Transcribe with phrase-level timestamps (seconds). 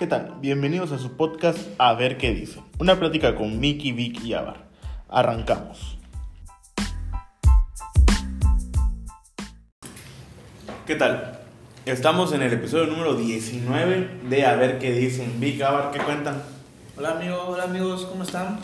[0.00, 0.36] ¿Qué tal?
[0.40, 2.58] Bienvenidos a su podcast A ver qué dice.
[2.78, 4.64] Una plática con Mickey, Vic y Avar.
[5.10, 5.98] Arrancamos.
[10.86, 11.40] ¿Qué tal?
[11.84, 15.38] Estamos en el episodio número 19 de A ver qué dicen.
[15.38, 16.42] Vic, Avar, ¿qué cuentan?
[16.96, 18.58] Hola amigos, hola amigos, ¿cómo están?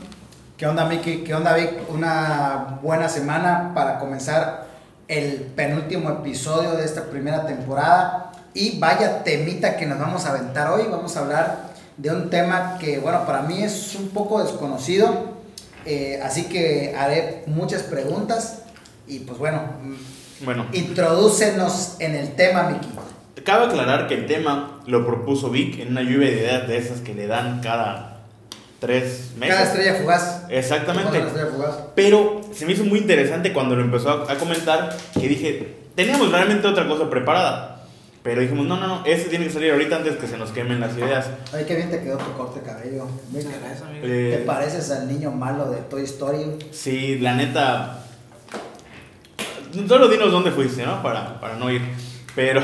[0.56, 1.18] ¿Qué onda, Miki?
[1.18, 1.82] ¿Qué onda, Vic?
[1.90, 4.68] Una buena semana para comenzar
[5.06, 8.25] el penúltimo episodio de esta primera temporada.
[8.56, 10.84] Y vaya temita que nos vamos a aventar hoy.
[10.90, 15.36] Vamos a hablar de un tema que, bueno, para mí es un poco desconocido.
[15.84, 18.62] Eh, así que haré muchas preguntas.
[19.06, 19.60] Y pues bueno,
[20.40, 22.88] Bueno, introdúcenos en el tema, Miki.
[23.44, 27.00] cabe aclarar que el tema lo propuso Vic en una lluvia de ideas de esas
[27.02, 28.20] que le dan cada
[28.80, 29.54] tres meses.
[29.54, 30.44] Cada estrella fugaz.
[30.48, 31.12] Exactamente.
[31.12, 31.76] Cada estrella fugaz.
[31.94, 36.32] Pero se me hizo muy interesante cuando lo empezó a, a comentar que dije, teníamos
[36.32, 37.75] realmente otra cosa preparada.
[38.26, 40.80] Pero dijimos, no, no, no, ese tiene que salir ahorita antes que se nos quemen
[40.80, 41.30] las ideas.
[41.54, 43.06] Ay, qué bien te quedó tu corte de cabello.
[43.30, 43.44] Vic.
[43.44, 44.04] Muchas gracias amigo.
[44.04, 46.58] Eh, Te pareces al niño malo de Toy Story.
[46.72, 48.02] sí, la neta...
[49.88, 51.02] Solo dinos dónde fuiste, ¿no?
[51.02, 51.82] Para, para no ir.
[52.34, 52.62] Pero,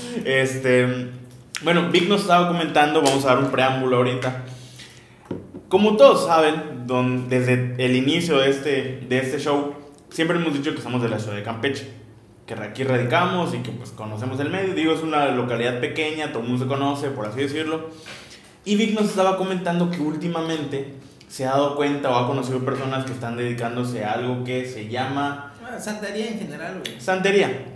[0.24, 1.08] este...
[1.62, 4.44] Bueno, Vic nos estaba comentando, vamos a dar un preámbulo ahorita.
[5.68, 9.74] Como todos saben, don- desde el inicio de este, de este show,
[10.10, 11.90] siempre hemos dicho que somos de la ciudad de Campeche.
[12.50, 14.74] Que aquí radicamos y que pues conocemos el medio.
[14.74, 17.90] Digo, es una localidad pequeña, todo el mundo se conoce, por así decirlo.
[18.64, 20.94] Y Vic nos estaba comentando que últimamente
[21.28, 24.88] se ha dado cuenta o ha conocido personas que están dedicándose a algo que se
[24.88, 27.00] llama Bueno, Santería en general, güey.
[27.00, 27.66] santería.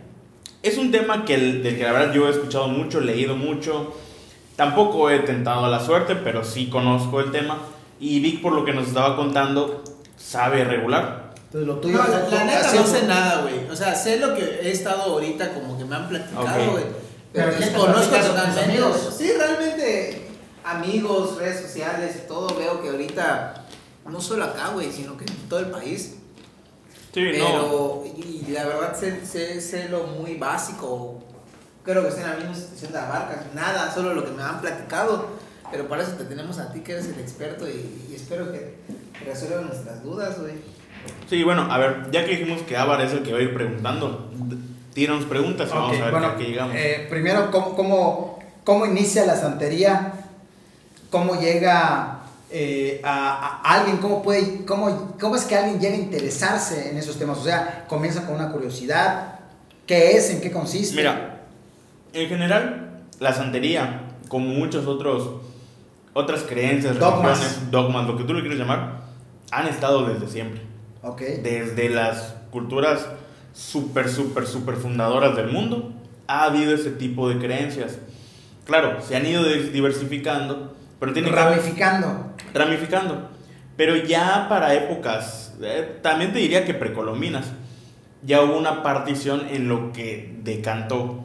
[0.65, 3.95] Es un tema que el- del que la verdad yo he escuchado mucho, leído mucho.
[4.57, 7.59] Tampoco he tentado la suerte, pero sí conozco el tema.
[8.01, 9.85] Y Vic, por lo que nos estaba contando,
[10.17, 11.24] sabe regular.
[11.55, 13.71] Entonces lo tuyo No, la, la neta no sé nada, güey.
[13.71, 16.85] O sea, sé lo que he estado ahorita como que me han platicado, güey.
[17.33, 18.65] Pero Pero ¿quién te desconozco totalmente.
[18.65, 19.15] amigos?
[19.17, 20.27] Sí, realmente
[20.65, 23.67] amigos, redes sociales y todo veo que ahorita,
[24.11, 26.17] no solo acá, güey, sino que en todo el país.
[27.13, 27.31] Sí, no.
[27.31, 31.23] Pero, y la verdad sé, sé, sé lo muy básico.
[31.85, 33.55] Creo que estoy en la misma situación de Abarcas.
[33.55, 35.29] Nada, solo lo que me han platicado.
[35.71, 38.75] Pero para eso te tenemos a ti que eres el experto y, y espero que
[39.25, 40.55] resuelvan nuestras dudas, güey.
[41.29, 43.55] Sí, bueno, a ver, ya que dijimos que Ávar es el que va a ir
[43.55, 44.31] preguntando,
[44.93, 46.75] tíranos preguntas y vamos a ver bueno, a qué llegamos.
[46.77, 50.13] eh, primero, ¿cómo, cómo, cómo inicia la santería?
[51.11, 52.21] ¿Cómo llega
[52.51, 53.99] eh, a, a alguien?
[53.99, 57.39] ¿Cómo, puede, cómo, ¿Cómo es que alguien llega a interesarse en esos temas?
[57.39, 59.39] O sea, comienza con una curiosidad.
[59.87, 60.31] ¿Qué es?
[60.31, 60.97] ¿En qué consiste?
[60.97, 61.43] Mira,
[62.13, 65.41] en general, la santería, como muchos otros
[66.15, 67.71] otras creencias, Dogmas.
[67.73, 69.01] dogmas, lo que tú le quieras llamar,
[69.51, 70.61] han estado desde siempre.
[71.43, 73.07] Desde las culturas
[73.53, 75.93] súper, súper, súper fundadoras del mundo,
[76.27, 77.99] ha habido ese tipo de creencias.
[78.65, 82.33] Claro, se han ido diversificando, pero tiene que haber- Ramificando.
[82.55, 83.29] ramificando.
[83.77, 87.47] Pero ya para épocas, eh, también te diría que precolombinas,
[88.23, 91.21] ya hubo una partición en lo que decantó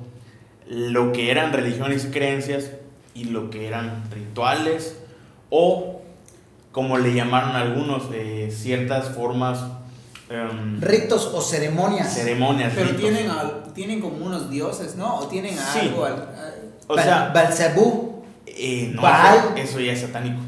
[0.68, 2.72] lo que eran religiones y creencias
[3.16, 5.00] y lo que eran rituales
[5.50, 5.99] o,
[6.72, 9.60] como le llamaron algunos, eh, ciertas formas,
[10.30, 12.14] em, Ritos o ceremonias.
[12.14, 12.72] ceremonias.
[12.76, 13.02] Pero ritos.
[13.02, 15.16] tienen, al- tienen como unos dioses, ¿no?
[15.20, 15.80] O tienen Sí.
[15.82, 16.06] algo.
[16.06, 16.54] al- a-
[16.88, 18.24] O Ba- sea, Belcebú.
[18.48, 19.38] Eh, no, Baal.
[19.56, 20.40] eso, eso ya es satánico.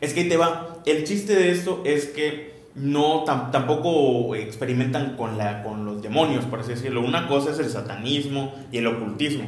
[0.00, 0.76] Es que ahí te va.
[0.86, 6.44] El chiste de esto es que no tam- tampoco experimentan con, la, con los demonios,
[6.44, 7.00] por así decirlo.
[7.00, 9.44] Una cosa es el satanismo y el ocultismo.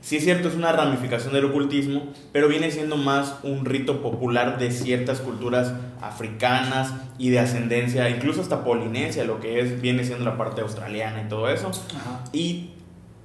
[0.00, 4.56] Sí es cierto, es una ramificación del ocultismo, pero viene siendo más un rito popular
[4.58, 10.24] de ciertas culturas africanas y de ascendencia, incluso hasta polinesia, lo que es, viene siendo
[10.24, 11.68] la parte australiana y todo eso.
[11.68, 12.22] Ajá.
[12.32, 12.70] Y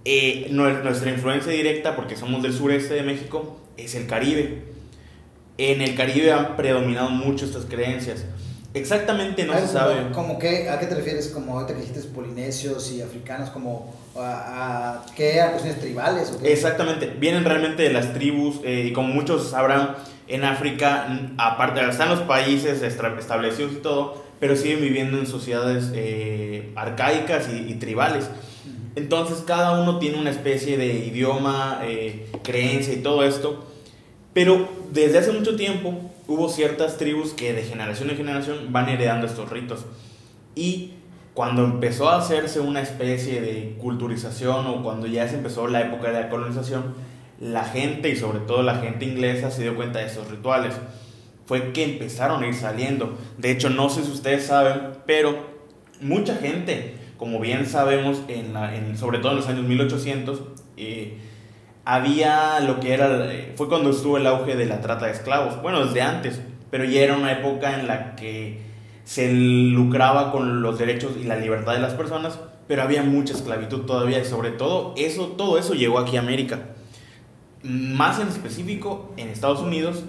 [0.06, 4.64] eh, nue- nuestra influencia directa, porque somos del sureste de México, es el Caribe.
[5.60, 8.26] En el Caribe han predominado mucho estas creencias.
[8.74, 10.12] Exactamente no se como- sabe.
[10.14, 11.28] como que, ¿A qué te refieres?
[11.28, 15.42] Como ahorita que dijiste polinesios y africanos, como a, a ¿qué?
[15.42, 16.32] ¿A cuestiones tribales?
[16.32, 16.54] ¿o qué?
[16.54, 19.96] Exactamente, vienen realmente de las tribus eh, y como muchos sabrán,
[20.28, 25.92] en África, mm, aparte, están los países establecidos y todo, pero siguen viviendo en sociedades
[25.94, 28.30] eh, arcaicas y, y tribales.
[28.96, 33.66] Entonces cada uno tiene una especie de idioma, eh, creencia y todo esto.
[34.34, 35.94] Pero desde hace mucho tiempo
[36.34, 39.86] hubo ciertas tribus que de generación en generación van heredando estos ritos.
[40.56, 40.94] Y
[41.34, 46.12] cuando empezó a hacerse una especie de culturización o cuando ya se empezó la época
[46.12, 46.94] de la colonización,
[47.40, 50.74] la gente y sobre todo la gente inglesa se dio cuenta de estos rituales.
[51.46, 53.18] Fue que empezaron a ir saliendo.
[53.38, 55.36] De hecho, no sé si ustedes saben, pero
[56.02, 60.42] mucha gente, como bien sabemos, en- sobre todo en los años 1800,
[60.78, 61.18] eh,
[61.92, 65.86] había lo que era, fue cuando estuvo el auge de la trata de esclavos, bueno,
[65.86, 68.62] desde antes, pero ya era una época en la que
[69.04, 73.82] se lucraba con los derechos y la libertad de las personas, pero había mucha esclavitud
[73.82, 76.62] todavía y sobre todo eso, todo eso llegó aquí a América,
[77.62, 80.06] más en específico en Estados Unidos,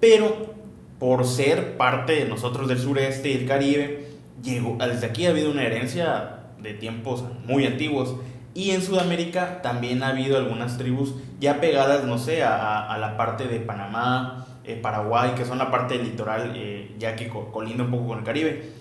[0.00, 0.54] pero
[0.98, 4.08] por ser parte de nosotros del sureste y el Caribe,
[4.42, 8.14] llegó, desde aquí ha habido una herencia de tiempos muy antiguos
[8.54, 13.16] y en Sudamérica también ha habido algunas tribus ya pegadas, no sé, a, a la
[13.16, 17.84] parte de Panamá, eh, Paraguay, que son la parte del litoral, eh, ya que colinda
[17.84, 18.72] un poco con el Caribe.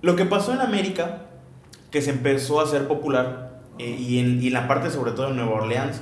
[0.00, 1.22] Lo que pasó en América,
[1.90, 5.34] que se empezó a hacer popular, eh, y, en, y la parte sobre todo de
[5.34, 6.00] Nueva Orleans,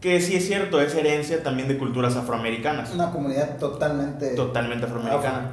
[0.00, 2.92] que sí es cierto, es herencia también de culturas afroamericanas.
[2.92, 4.34] Una comunidad totalmente...
[4.34, 5.52] Totalmente afroamericana.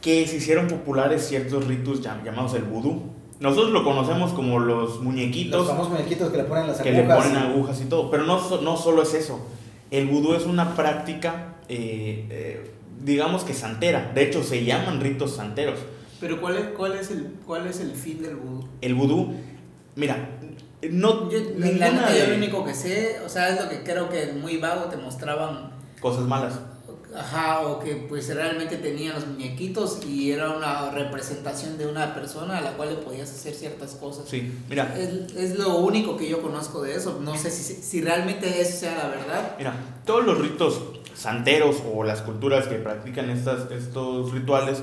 [0.00, 5.60] Que se hicieron populares ciertos ritos llamados el vudú nosotros lo conocemos como los muñequitos.
[5.60, 6.94] Los famosos muñequitos que le ponen las agujas.
[6.94, 8.10] Que le ponen agujas y todo.
[8.10, 9.40] Pero no, no solo es eso.
[9.90, 12.70] El vudú es una práctica, eh, eh,
[13.02, 14.12] digamos que santera.
[14.14, 15.80] De hecho, se llaman ritos santeros.
[16.20, 18.68] Pero ¿cuál es, cuál es, el, cuál es el fin del vudú?
[18.82, 19.32] El vudú,
[19.96, 20.38] mira,
[20.90, 21.30] no...
[21.30, 24.58] Yo, la yo lo único que sé, o sea, es lo que creo que muy
[24.58, 25.72] vago te mostraban...
[25.98, 26.60] Cosas malas.
[27.14, 32.58] Ajá, o que pues realmente tenían los muñequitos y era una representación de una persona
[32.58, 34.28] a la cual le podías hacer ciertas cosas.
[34.28, 34.94] Sí, mira.
[34.96, 37.20] Es, es lo único que yo conozco de eso.
[37.20, 39.56] No sé si, si realmente eso sea la verdad.
[39.58, 39.74] Mira,
[40.04, 40.80] todos los ritos
[41.14, 44.82] santeros o las culturas que practican estas, estos rituales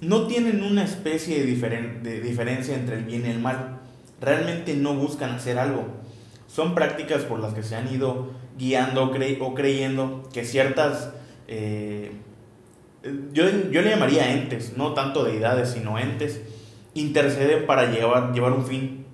[0.00, 3.80] no tienen una especie de, de diferencia entre el bien y el mal.
[4.20, 5.86] Realmente no buscan hacer algo.
[6.48, 9.10] Son prácticas por las que se han ido guiando
[9.40, 11.10] o creyendo que ciertas
[11.48, 12.12] eh,
[13.32, 16.40] yo, yo, le llamaría entes, no tanto deidades, sino entes,
[16.94, 19.06] interceden para llevar, llevar un fin.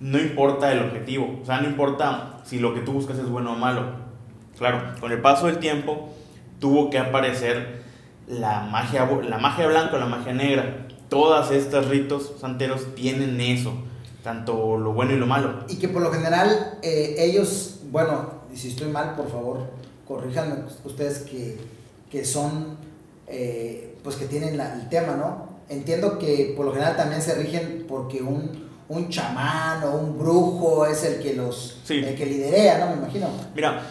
[0.00, 3.52] No importa el objetivo, o sea, no importa si lo que tú buscas es bueno
[3.52, 4.08] o malo.
[4.56, 6.14] Claro, con el paso del tiempo
[6.60, 7.82] tuvo que aparecer
[8.26, 10.86] la magia, la magia blanca la magia negra.
[11.08, 13.72] Todas estos ritos santeros tienen eso,
[14.22, 15.64] tanto lo bueno y lo malo.
[15.68, 19.70] Y que por lo general eh, ellos, bueno, si estoy mal, por favor,
[20.08, 21.26] corríjanme ustedes
[22.10, 22.78] que, son,
[23.26, 25.58] eh, pues que tienen el tema, ¿no?
[25.68, 30.86] Entiendo que por lo general también se rigen porque un, un chamán o un brujo
[30.86, 32.96] es el que los, el que liderea, ¿no?
[32.96, 33.28] Me imagino.
[33.54, 33.82] Mira,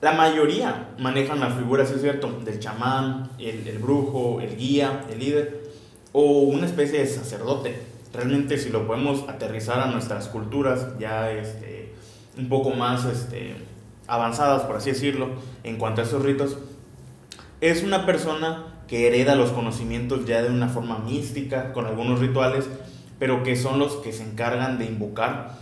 [0.00, 5.18] la mayoría manejan las figuras, es cierto, del chamán, el, el, brujo, el guía, el
[5.18, 5.72] líder,
[6.12, 7.82] o una especie de sacerdote.
[8.14, 11.92] Realmente si lo podemos aterrizar a nuestras culturas, ya este,
[12.38, 13.56] un poco más este,
[14.08, 15.28] avanzadas, por así decirlo,
[15.62, 16.58] en cuanto a esos ritos,
[17.60, 22.68] es una persona que hereda los conocimientos ya de una forma mística, con algunos rituales,
[23.18, 25.58] pero que son los que se encargan de invocar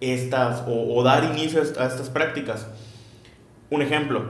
[0.00, 2.68] estas o, dar inicio a estas prácticas.
[3.70, 4.22] Un ejemplo,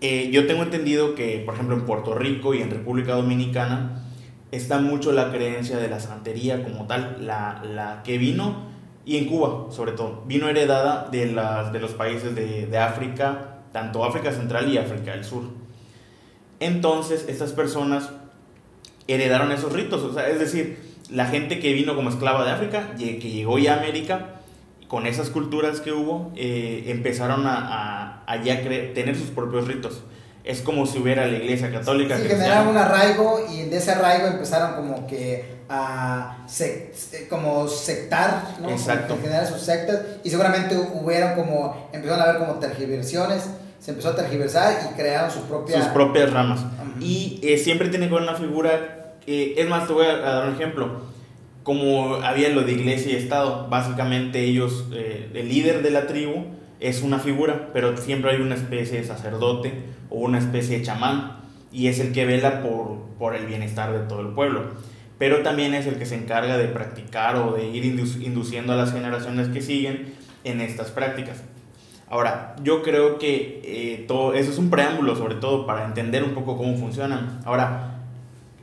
[0.00, 4.04] eh, yo tengo entendido que, por ejemplo, en Puerto Rico y en República Dominicana
[4.50, 8.71] está mucho la creencia de la santería como tal, la, la que vino
[9.04, 13.58] y en Cuba, sobre todo, vino heredada de, las, de los países de, de África,
[13.72, 15.44] tanto África Central y África del Sur.
[16.60, 18.10] Entonces, estas personas
[19.08, 20.78] heredaron esos ritos, o sea, es decir,
[21.10, 24.36] la gente que vino como esclava de África, que llegó ya a América,
[24.86, 30.02] con esas culturas que hubo, eh, empezaron a, a, ya tener sus propios ritos
[30.44, 32.18] es como si hubiera la iglesia católica.
[32.18, 36.36] Sí, generaron un arraigo y de ese arraigo empezaron como que a
[37.30, 38.68] como sectar, ¿no?
[38.68, 39.16] Exacto.
[39.22, 43.48] generar sus sectas y seguramente hubieron como, empezaron a ver como tergiversiones,
[43.80, 45.84] se empezó a tergiversar y crearon sus propias...
[45.84, 46.60] Sus propias ramas.
[47.00, 50.54] Y eh, siempre tiene que haber una figura, es más, te voy a, dar un
[50.54, 51.02] ejemplo.
[51.62, 56.44] Como había lo de iglesia y estado, básicamente ellos, eh, el líder de la tribu,
[56.80, 59.72] es una figura, pero siempre hay una especie de sacerdote
[60.10, 61.38] o una especie de chamán
[61.72, 64.91] y es el que vela por, por el bienestar de todo el pueblo.
[65.22, 68.90] Pero también es el que se encarga de practicar o de ir induciendo a las
[68.90, 71.36] generaciones que siguen en estas prácticas.
[72.10, 76.34] Ahora, yo creo que eh, todo eso es un preámbulo, sobre todo para entender un
[76.34, 77.40] poco cómo funcionan.
[77.44, 78.00] Ahora,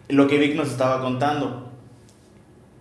[0.10, 1.72] lo que Vic nos estaba contando,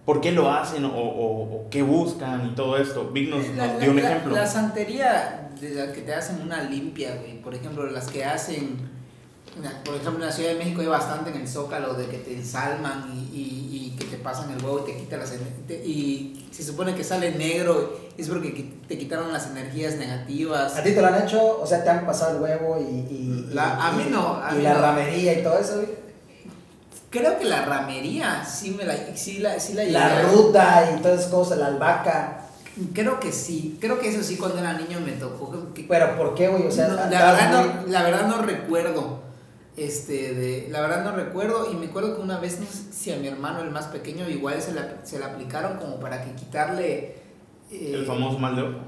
[0.04, 3.08] por qué lo hacen o, qué buscan y todo esto.
[3.12, 3.44] Vic nos,
[3.78, 4.34] dio un ejemplo.
[4.34, 7.40] La santería de la que te hacen una limpia, güey.
[7.40, 8.76] Por ejemplo, las que hacen,
[9.84, 12.34] por ejemplo, en la Ciudad de México hay bastante en el Zócalo de que te
[12.34, 13.57] ensalman y, y,
[13.98, 15.32] que te pasan el huevo y te quitan las
[15.84, 18.50] Y se supone que sale negro, es porque
[18.88, 20.76] te quitaron las energías negativas.
[20.76, 21.60] ¿A ti te lo han hecho?
[21.60, 23.48] O sea, te han pasado el huevo y...
[23.58, 24.40] a mí no.
[24.58, 25.88] y la ramería y todo eso, güey.
[27.10, 31.20] Creo que la ramería sí me la, sí la, sí la, la ruta y todas
[31.20, 32.40] esas cosas, la albahaca.
[32.92, 35.72] Creo que sí, creo que eso sí cuando era niño me tocó.
[35.74, 36.66] que- Pero ¿por qué, güey?
[36.66, 39.27] O sea, No, la, estabas verdad muy- no, la verdad no recuerdo.
[39.78, 43.12] Este, de, la verdad no recuerdo y me acuerdo que una vez, no sé si
[43.12, 46.32] a mi hermano, el más pequeño, igual se la, se la aplicaron como para que
[46.32, 47.16] quitarle...
[47.70, 48.78] eh, El famoso mal de ojo.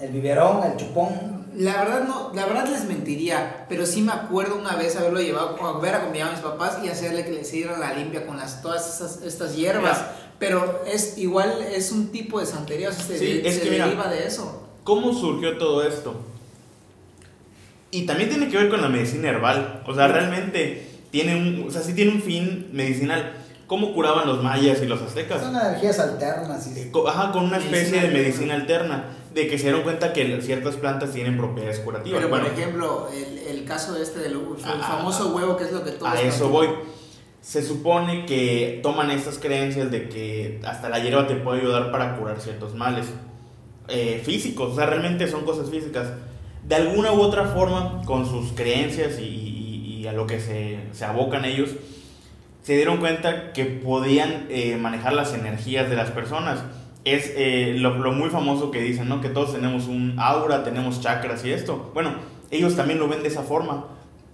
[0.00, 1.48] El biberón, el chupón.
[1.56, 5.56] La verdad no, la verdad les mentiría, pero sí me acuerdo una vez haberlo llevado
[5.66, 8.94] a ver a mis papás y hacerle que les hicieran la limpia con las, todas
[8.94, 10.04] esas, estas hierbas.
[10.38, 13.70] Pero es igual, es un tipo de santería, o sea, se, Sí, es se que
[13.70, 14.68] mira, deriva de eso.
[14.84, 16.14] ¿Cómo surgió todo esto?
[17.90, 19.82] Y también tiene que ver con la medicina herbal.
[19.86, 23.32] O sea, realmente tiene un, o sea, sí tiene un fin medicinal.
[23.66, 25.42] ¿Cómo curaban los mayas y los aztecas?
[25.42, 26.66] Son energías alternas.
[26.74, 29.04] y- Co- Ajá, con una especie Medicina de medicina alterna,
[29.34, 32.18] de que se dieron cuenta que ciertas plantas tienen propiedades curativas.
[32.18, 35.72] Pero Bueno, por ejemplo, el, el caso este del el Ah, famoso huevo, que es
[35.72, 36.68] lo que todos a eso voy.
[37.42, 42.16] Se supone que toman estas creencias de que hasta la hierba te puede ayudar para
[42.16, 43.06] curar ciertos males
[43.88, 46.08] eh, físicos, o sea, realmente son cosas físicas.
[46.68, 51.46] De alguna u otra forma, con sus creencias y, a lo que se, se abocan
[51.46, 51.70] ellos,
[52.62, 56.62] se dieron cuenta que podían eh, manejar las energías de las personas.
[57.06, 59.22] Es eh, lo, lo muy famoso que dicen, ¿no?
[59.22, 61.90] Que todos tenemos un aura, tenemos chakras y esto.
[61.94, 62.10] Bueno,
[62.50, 63.86] ellos también lo ven de esa forma.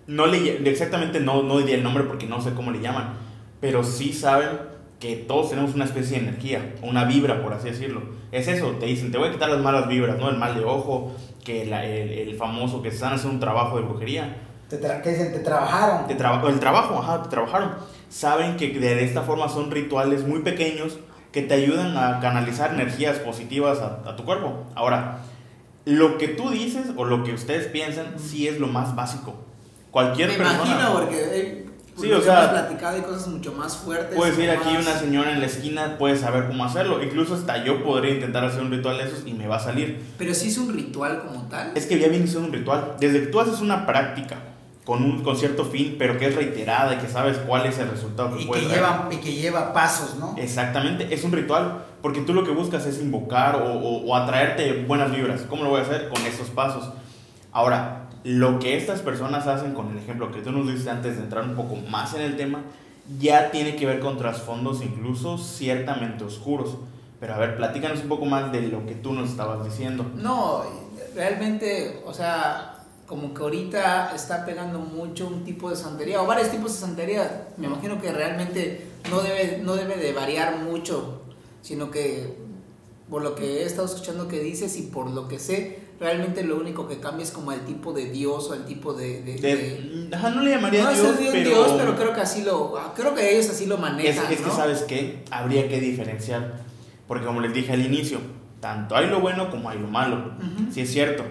[0.09, 3.15] No le, exactamente no, no diría el nombre porque no sé cómo le llaman,
[3.61, 4.59] pero sí saben
[4.99, 8.03] que todos tenemos una especie de energía, una vibra, por así decirlo.
[8.33, 10.29] Es eso, te dicen, te voy a quitar las malas vibras, ¿no?
[10.29, 11.15] El mal de ojo,
[11.45, 14.37] que la- el, el famoso que están haciendo un trabajo de brujería.
[14.69, 15.33] Te tra- ¿Qué dicen?
[15.33, 16.07] Te trabajaron.
[16.07, 17.73] Te traba- el trabajo, ajá, te trabajaron.
[18.09, 20.99] Saben que de esta forma son rituales muy pequeños
[21.33, 24.65] que te ayudan a canalizar energías positivas a, a tu cuerpo.
[24.75, 25.19] Ahora,
[25.85, 29.35] lo que tú dices o lo que ustedes piensan sí es lo más básico.
[29.91, 30.65] Cualquier Me persona.
[30.65, 34.17] imagino, porque eh, Sí, porque o sea, platicado de cosas mucho más fuertes.
[34.17, 37.03] Puedes ir aquí más- una señora en la esquina, puedes saber cómo hacerlo.
[37.03, 40.03] Incluso hasta yo podría intentar hacer un ritual de esos y me va a salir.
[40.19, 41.71] Pero sí es un ritual como tal.
[41.77, 42.97] Es que ya viene siendo un ritual.
[42.99, 44.37] Desde que tú haces una práctica
[44.85, 47.89] con un con cierto fin, pero que es reiterada y que sabes cuál es el
[47.89, 50.35] resultado que Y puedes que, lleva, y que lleva pasos, ¿no?
[50.37, 51.85] Exactamente, es un ritual.
[52.03, 55.43] Porque tú lo que buscas es invocar o, o- o atraerte buenas vibras.
[55.49, 56.09] ¿Cómo lo voy a hacer?
[56.11, 56.91] Con estos pasos.
[57.53, 61.23] Ahora, lo que estas personas hacen con el ejemplo que tú nos diste antes de
[61.23, 62.63] entrar un poco más en el tema,
[63.21, 66.79] ya tiene que ver con trasfondos incluso ciertamente oscuros.
[67.21, 70.11] Pero a ver, platícanos un poco más de lo que tú nos estabas diciendo.
[70.15, 70.63] No,
[71.15, 72.75] realmente, o sea,
[73.07, 77.49] como que ahorita está pegando mucho un tipo de santería, o varios tipos de santería.
[77.59, 81.23] Me imagino que realmente no debe, no debe de variar mucho,
[81.61, 82.37] sino que
[83.11, 86.57] por lo que he estado escuchando que dices y por lo que sé, realmente lo
[86.57, 89.23] único que cambia es como el tipo de dios o el tipo de...
[89.23, 89.57] de- de-
[90.09, 92.75] De- ajá, no le llamaría no Dios, dios, pero, Dios, pero creo que así lo...
[92.97, 94.55] Creo que ellos así lo manejan, es que ¿no?
[94.57, 96.61] sabes qué, habría que diferenciar.
[97.07, 98.19] Porque como les dije al inicio,
[98.61, 100.33] tanto hay lo bueno como hay lo malo.
[100.39, 100.73] Ujú.
[100.73, 101.25] Sí es cierto.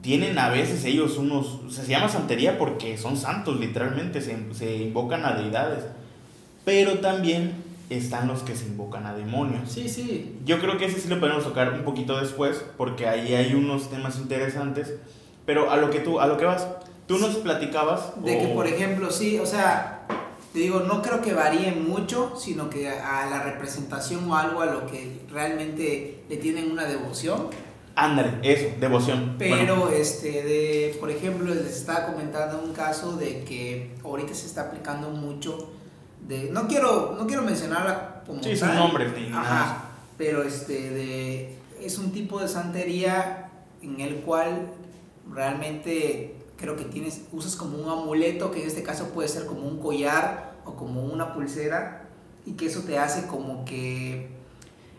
[0.00, 1.60] Tienen a veces ellos unos...
[1.66, 4.20] o sea, se llama santería porque son santos, literalmente.
[4.20, 5.84] Se, se invocan a deidades.
[6.64, 7.52] Pero también
[7.96, 9.70] están los que se invocan a demonios.
[9.70, 10.38] Sí, sí.
[10.44, 12.64] Yo creo que ese sí lo podemos tocar un poquito después.
[12.76, 14.94] Porque ahí hay unos temas interesantes.
[15.46, 16.66] Pero a lo que tú, a lo que vas.
[17.06, 18.12] Tú nos platicabas...
[18.22, 20.06] De que, por ejemplo, sí, o sea,
[20.52, 24.66] te digo, no creo que varíe mucho, sino que a la representación o algo a
[24.66, 27.48] lo que realmente le tienen una devoción.
[27.94, 29.36] Ándale, eso, devoción.
[29.38, 34.46] Pero, Bueno, este, de, por ejemplo, les estaba comentando un caso de que ahorita se
[34.46, 35.70] está aplicando mucho
[36.26, 38.76] de, no quiero, no quiero mencionarla como Sí, tal,
[39.30, 39.40] nada.
[39.40, 39.84] ajá,
[40.16, 43.50] pero este, de, es un tipo de santería
[43.82, 44.68] en el cual
[45.30, 49.66] realmente creo que tienes, usas como un amuleto, que en este caso puede ser como
[49.66, 52.04] un collar o como una pulsera,
[52.46, 54.28] y que eso te hace como que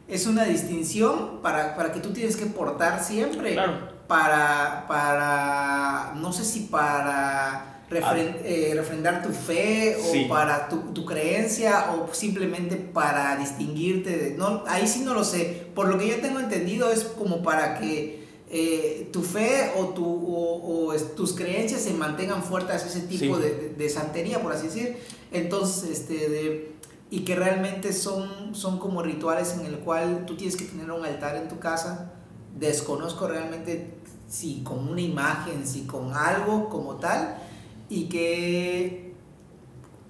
[0.07, 3.89] es una distinción para, para que tú tienes que portar siempre claro.
[4.07, 10.25] para, para, no sé si para refren- eh, refrendar tu fe o Sí.
[10.29, 14.17] para tu, tu creencia o simplemente para distinguirte.
[14.17, 15.67] De, no, ahí sí no lo sé.
[15.75, 18.21] Por lo que yo tengo entendido es como para que
[18.55, 23.41] eh, tu fe o, tu, o, o tus creencias se mantengan fuertes ese tipo Sí.
[23.41, 24.97] de, de- de santería, por así decir.
[25.31, 26.71] Entonces, este, de,
[27.09, 31.03] y que realmente son, son como rituales en el cual tú tienes que tener un
[31.03, 32.11] altar en tu casa.
[32.59, 33.95] Desconozco realmente
[34.27, 37.37] si con una imagen, si con algo como tal,
[37.89, 39.13] y que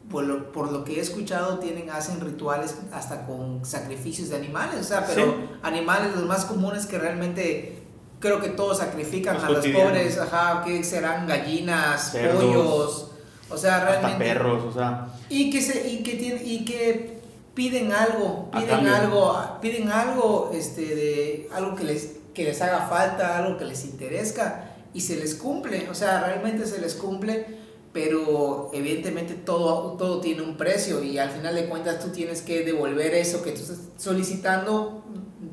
[0.09, 4.79] por lo, por lo que he escuchado tienen, hacen rituales hasta con sacrificios de animales,
[4.79, 5.49] o sea, pero Sí.
[5.63, 7.79] animales los más comunes que realmente
[8.19, 9.91] creo que todos sacrifican Los a los cotidianos.
[9.91, 13.11] pobres, ajá, que serán gallinas, Cerdos, pollos,
[13.49, 15.07] o sea, hasta realmente perros, o sea.
[15.29, 17.19] y que se y que tiene y que
[17.55, 23.37] piden algo, piden algo, piden algo, este, de algo que les, que les haga falta,
[23.39, 27.62] algo que les interesa y se les cumple, o sea, realmente se les cumple,
[27.93, 32.65] pero evidentemente todo, todo tiene un precio y al final de cuentas tú tienes que
[32.65, 35.03] devolver eso que tú estás solicitando.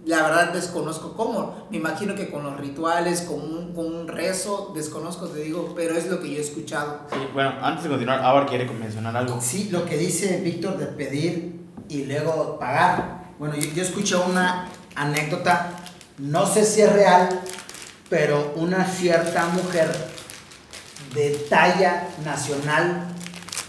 [0.06, 4.72] La verdad desconozco cómo, me imagino que con los rituales, con un, con un rezo,
[4.74, 7.00] desconozco, te digo, pero es lo que yo he escuchado.
[7.12, 9.38] Sí, bueno, antes de continuar, Abar quiere mencionar algo.
[9.42, 13.34] Sí, lo que dice Víctor de pedir y luego pagar.
[13.38, 15.76] Bueno, yo, yo escuché una anécdota,
[16.16, 17.28] no sé si es real,
[18.08, 19.90] pero una cierta mujer
[21.14, 23.06] de talla nacional,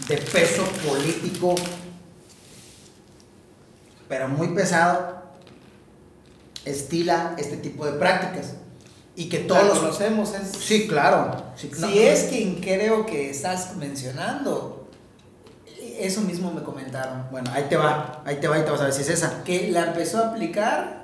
[0.08, 1.54] de peso político,
[4.08, 5.22] pero muy pesado,
[6.64, 8.54] estila este tipo de prácticas.
[9.14, 9.78] Y que todos los...
[9.78, 11.42] conocemos, es, Sí, claro.
[11.56, 14.88] sí, no- Si es quien creo que estás mencionando,
[15.98, 17.26] eso mismo me comentaron.
[17.30, 19.44] Bueno, ahí te va, ahí te va y te vas a ver si es esa.
[19.44, 21.02] Que la empezó a aplicar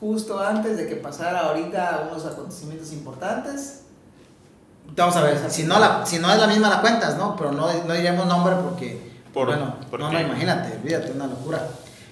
[0.00, 3.80] justo antes de que pasara ahorita unos acontecimientos importantes.
[4.94, 7.34] Vamos a ver, si no, la, si no es la misma la cuentas, ¿no?
[7.36, 11.66] Pero no, no diremos nombre porque, Por- bueno, ¿por no, no, imagínate, olvídate, una locura.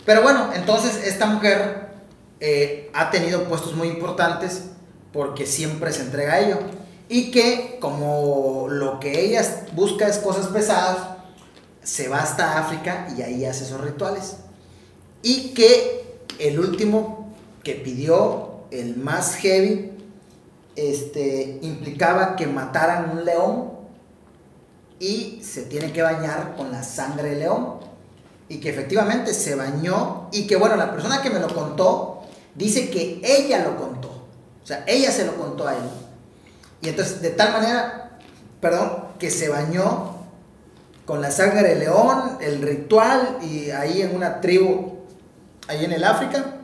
[0.06, 1.88] Pero bueno, entonces esta mujer
[2.40, 4.70] eh, ha tenido puestos muy importantes
[5.12, 6.58] porque siempre se entrega a ello.
[7.08, 10.98] Y que como lo que ella busca es cosas pesadas,
[11.82, 14.36] se va hasta África y ahí hace esos rituales.
[15.22, 19.89] Y que el último que pidió, el más heavy,
[20.76, 23.70] este, implicaba que mataran un león
[24.98, 27.80] y se tiene que bañar con la sangre del león.
[28.48, 32.22] Y que efectivamente se bañó y que bueno, la persona que me lo contó
[32.54, 34.08] dice que ella lo contó.
[34.62, 35.82] O sea, ella se lo contó a él.
[36.82, 38.18] Y entonces, de tal manera,
[38.60, 40.16] perdón, que se bañó
[41.04, 44.98] con la sangre del león, el ritual, y ahí en una tribu,
[45.68, 46.56] ahí en el África.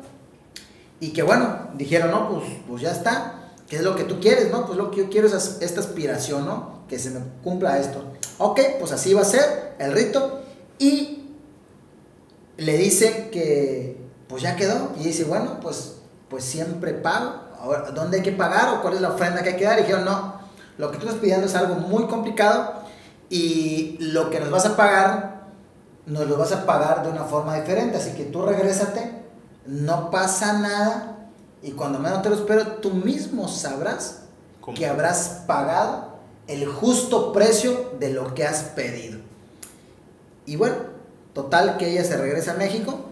[1.00, 3.35] Y que bueno, dijeron, no, pues, pues ya está.
[3.68, 4.66] ¿Qué es lo que tú quieres, no?
[4.66, 6.84] Pues lo que yo quiero es esta aspiración, ¿no?
[6.88, 8.04] Que se me cumpla esto.
[8.38, 10.40] Ok, pues así va a ser el rito.
[10.78, 11.30] Y
[12.56, 14.92] le dice que, pues ya quedó.
[14.98, 15.96] Y dice, bueno, pues,
[16.28, 17.46] pues siempre pago.
[17.94, 19.78] ¿dónde hay que pagar o cuál es la ofrenda que hay que dar?
[19.78, 20.34] Y dijeron, no,
[20.78, 22.74] lo que tú estás pidiendo es algo muy complicado
[23.28, 25.46] y lo que nos vas a pagar,
[26.06, 27.96] nos lo vas a pagar de una forma diferente.
[27.96, 29.22] Así que tú regrésate,
[29.66, 31.15] no pasa nada
[31.62, 34.22] y cuando menos te lo espero, tú mismo sabrás
[34.60, 34.76] ¿Cómo?
[34.76, 36.16] que habrás pagado
[36.46, 39.18] el justo precio de lo que has pedido.
[40.44, 40.76] Y bueno,
[41.32, 43.06] total que ella se regresa a México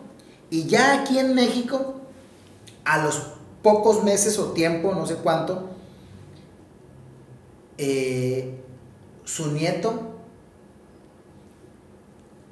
[0.51, 1.97] y ya aquí en México,
[2.85, 5.71] a los pocos meses o tiempo, no sé cuánto,
[7.79, 8.55] eh,
[9.25, 10.15] su nieto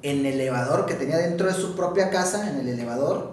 [0.01, 3.32] en el elevador que tenía dentro de su propia casa, en el elevador,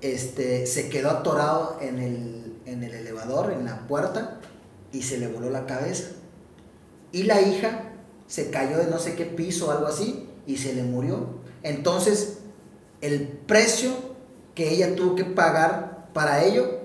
[0.00, 4.40] este, se quedó atorado en el, en el elevador, en la puerta,
[4.92, 6.08] y se le voló la cabeza.
[7.12, 7.92] Y la hija
[8.26, 11.26] se cayó de no sé qué piso o algo así, y se le murió.
[11.62, 12.38] Entonces,
[13.00, 13.92] el precio
[14.54, 16.78] que ella tuvo que pagar para ello,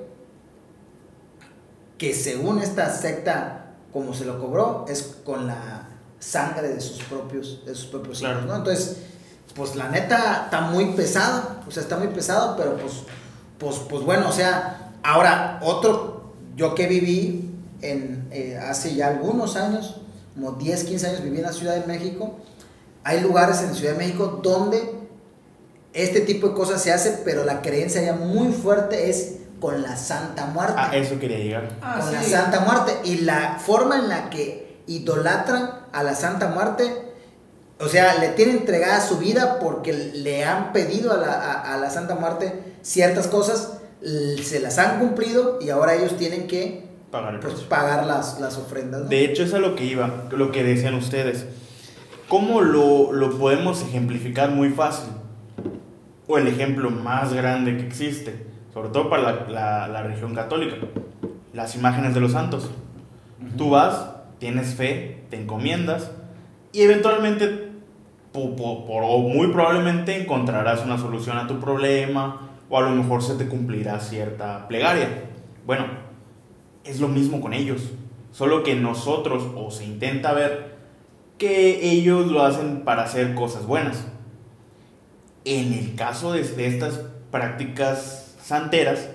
[1.98, 7.66] que según esta secta, como se lo cobró, es con la sangre de sus propios,
[7.66, 8.40] de sus propios Claro.
[8.40, 8.56] hijos, ¿no?
[8.58, 8.98] Entonces,
[9.56, 12.94] pues la neta está muy pesado, o sea, está muy pesado, pero pues,
[13.60, 17.52] pues, pues bueno, o sea, ahora otro, yo que viví
[17.82, 20.02] en, eh, hace ya algunos años,
[20.34, 22.36] como 10, 15 años viví en la Ciudad de México,
[23.04, 24.96] hay lugares en la Ciudad de México donde
[25.94, 29.96] este tipo de cosas se hace, pero la creencia ya muy fuerte es con la
[29.96, 31.70] Santa Muerte A eso quería llegar.
[31.82, 32.32] Ah, con la sí.
[32.32, 37.13] Santa Muerte y la forma en la que idolatran a la Santa Muerte,
[37.84, 41.78] o sea, le tienen entregada su vida porque le han pedido a la, a- a
[41.78, 47.40] la Santa Muerte ciertas cosas, se las han cumplido y ahora ellos tienen que Pagar
[47.40, 49.02] pues, pagar las, las ofrendas.
[49.04, 49.08] ¿no?
[49.08, 51.46] De hecho, es a lo que iba, lo que decían ustedes.
[52.28, 55.10] ¿Cómo lo, lo podemos ejemplificar muy fácil?
[56.28, 60.76] O el ejemplo más grande que existe, sobre todo para la, la- la religión católica,
[61.54, 62.70] las imágenes de los santos.
[63.58, 64.08] Tú vas,
[64.40, 66.10] tienes fe, te encomiendas
[66.72, 67.73] y eventualmente,
[68.34, 72.90] po- po- por- o muy probablemente, encontrarás una solución a tu problema o a lo
[72.90, 75.08] mejor se te cumplirá cierta plegaria.
[75.66, 75.86] Bueno,
[76.84, 77.92] es lo mismo con ellos,
[78.32, 80.74] solo que nosotros, o se intenta ver,
[81.38, 84.08] que ellos lo hacen para hacer cosas buenas.
[85.46, 89.10] En el caso de, de estas prácticas santeras,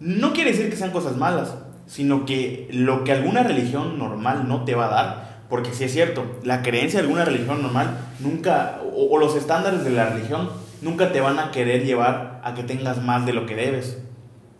[0.00, 1.54] no quiere decir que sean cosas malas,
[1.86, 5.92] sino que lo que alguna religión normal no te va a dar, porque si es
[5.92, 10.48] cierto, la creencia de alguna religión normal nunca, o, o los estándares de la religión
[10.80, 13.98] nunca te van a querer llevar a que tengas más de lo que debes.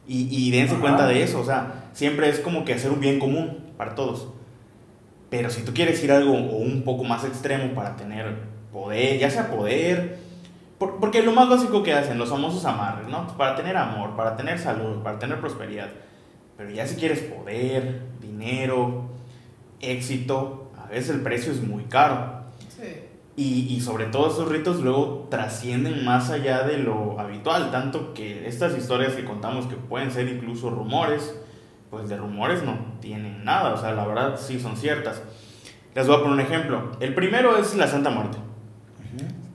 [0.07, 3.19] Y, y dense cuenta de eso, o sea, siempre es como que hacer un bien
[3.19, 4.29] común para todos.
[5.31, 8.35] Pero si tú quieres ir a algo o un poco más extremo para tener
[8.71, 10.19] poder, ya sea poder,
[10.79, 13.27] por- porque lo más básico que hacen los famosos amarres, ¿no?
[13.39, 15.89] Para tener amor, para tener salud, para tener prosperidad.
[16.59, 19.07] Pero ya si quieres poder, dinero,
[19.81, 20.62] éxito,
[20.93, 22.43] veces el precio es muy caro.
[22.69, 22.89] Sí.
[23.35, 28.47] Y, y sobre todo esos ritos luego trascienden más allá de lo habitual, tanto que
[28.47, 31.35] estas historias que contamos que pueden ser incluso rumores,
[31.91, 35.23] pues de rumores no tienen nada, o sea, la verdad sí son ciertas.
[35.95, 36.93] Les voy a poner un ejemplo.
[37.01, 38.39] El primero es la Santa Muerte.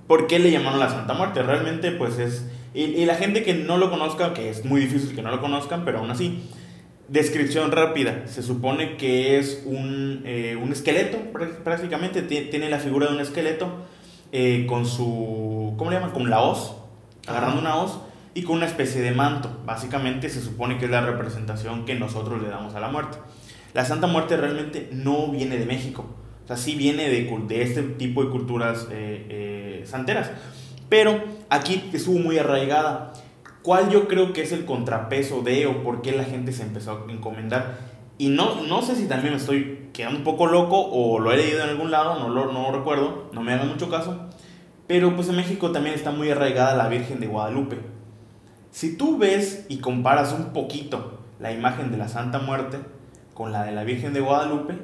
[0.08, 1.44] ¿Por qué le llamaron la Santa Muerte?
[1.44, 2.50] Realmente pues es...
[2.74, 5.42] Y, y la gente que no lo conozca, que es muy difícil que no lo
[5.42, 6.50] conozcan, pero aún así,
[7.10, 8.24] Descripción rápida.
[8.28, 12.28] Se supone que es un, eh, un esqueleto, prá- prácticamente.
[12.28, 13.70] Tie- Tiene la figura de un esqueleto
[14.34, 15.74] eh, con su.
[15.78, 16.12] ¿Cómo le llaman?
[16.12, 16.74] Con la hoz.
[17.28, 17.98] Agarrando una hoz
[18.34, 19.50] y con una especie de manto.
[19.66, 23.18] Básicamente se supone que es la representación que nosotros le damos a la muerte.
[23.74, 26.06] La Santa Muerte realmente no viene de México.
[26.44, 30.32] O sea, sí viene de, de este tipo de culturas eh, eh, santeras.
[30.90, 33.14] Pero aquí estuvo muy arraigada.
[33.68, 37.06] ¿Cuál yo creo que es el contrapeso de o por qué la gente se empezó
[37.06, 37.80] a encomendar?
[38.18, 41.36] Y no, no sé si también me estoy quedando un poco loco o lo he
[41.36, 44.22] leído en algún lado, no lo no recuerdo, no me hagan mucho caso.
[44.88, 47.80] Pero pues en México también está muy arraigada la Virgen de Guadalupe.
[48.72, 52.78] Si tú ves y comparas un poquito la imagen de la Santa Muerte
[53.34, 54.78] con la de la Virgen de Guadalupe,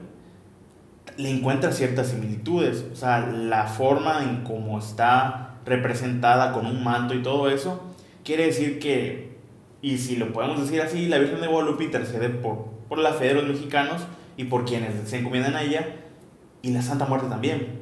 [1.16, 2.86] le encuentras ciertas similitudes.
[2.92, 7.93] O sea, la forma en cómo está representada con un manto y todo eso,
[8.24, 9.38] quiere decir que,
[9.82, 13.28] y si lo podemos decir así, la Virgen de Guadalupe intercede por, por la fe
[13.28, 14.02] de los mexicanos
[14.38, 15.88] y por quienes se encomiendan a ella,
[16.62, 17.80] y la Santa Muerte también.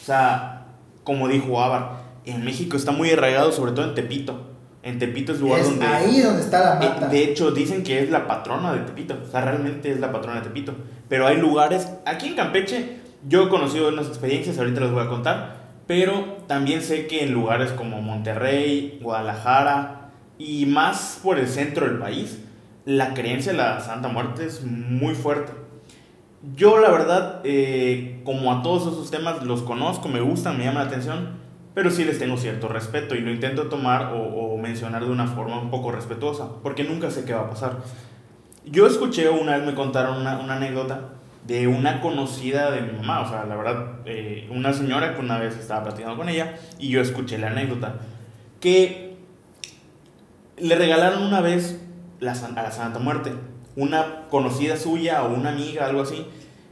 [0.00, 0.66] O sea,
[1.04, 4.50] como dijo Ávar, en México está muy arraigado, sobre todo en Tepito.
[4.82, 5.86] En Tepito es lugar Es donde...
[5.86, 7.08] ahí donde está la Eh, mata.
[7.08, 9.16] De hecho, dicen que es la patrona de Tepito.
[9.26, 10.74] O sea, realmente es la patrona de Tepito.
[11.08, 11.88] Pero hay lugares.
[12.04, 15.63] Aquí en Campeche, yo he conocido unas experiencias, ahorita les voy a contar.
[15.86, 21.98] Pero también sé que en lugares como Monterrey, Guadalajara y más por el centro del
[21.98, 22.38] país,
[22.86, 25.52] la creencia de la Santa Muerte es muy fuerte.
[26.54, 30.84] Yo, la verdad, eh, como a todos esos temas, los conozco, me gustan, me llaman
[30.84, 31.38] la atención,
[31.74, 35.60] pero sí les tengo cierto respeto y lo intento tomar o, mencionar de una forma
[35.60, 37.78] un poco respetuosa, porque nunca sé qué va a pasar.
[38.64, 41.00] Yo escuché una vez, me contaron una anécdota
[41.46, 45.38] de una conocida de mi mamá, o sea, la verdad, eh, una señora que una
[45.38, 47.96] vez estaba platicando con ella y yo escuché la anécdota,
[48.60, 49.16] que
[50.56, 51.80] le regalaron una vez
[52.20, 53.32] a la Santa Muerte.
[53.76, 56.26] Una conocida suya o una amiga, algo así,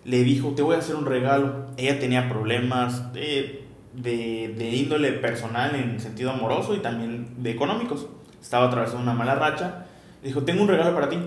[0.04, 1.66] le dijo, te voy a hacer un regalo.
[1.76, 8.06] Ella tenía problemas de, de, de índole personal en sentido amoroso y también de económicos.
[8.40, 9.86] Estaba atravesando una mala racha.
[10.22, 11.18] Le dijo, tengo un regalo para ti.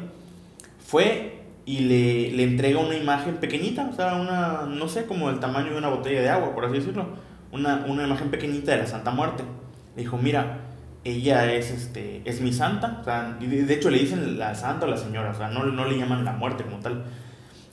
[0.79, 1.34] Fue
[1.65, 5.71] y le, le entrega una imagen pequeñita, o sea, una, no sé, como el tamaño
[5.71, 7.07] de una botella de agua, por así decirlo.
[7.51, 9.43] Una, una imagen pequeñita de la Santa Muerte.
[9.95, 10.59] Le dijo, mira,
[11.03, 12.99] ella es, este, es mi santa.
[13.01, 15.85] O sea, de hecho le dicen la santa o la señora, o sea, no, no
[15.85, 17.05] le llaman la muerte como tal.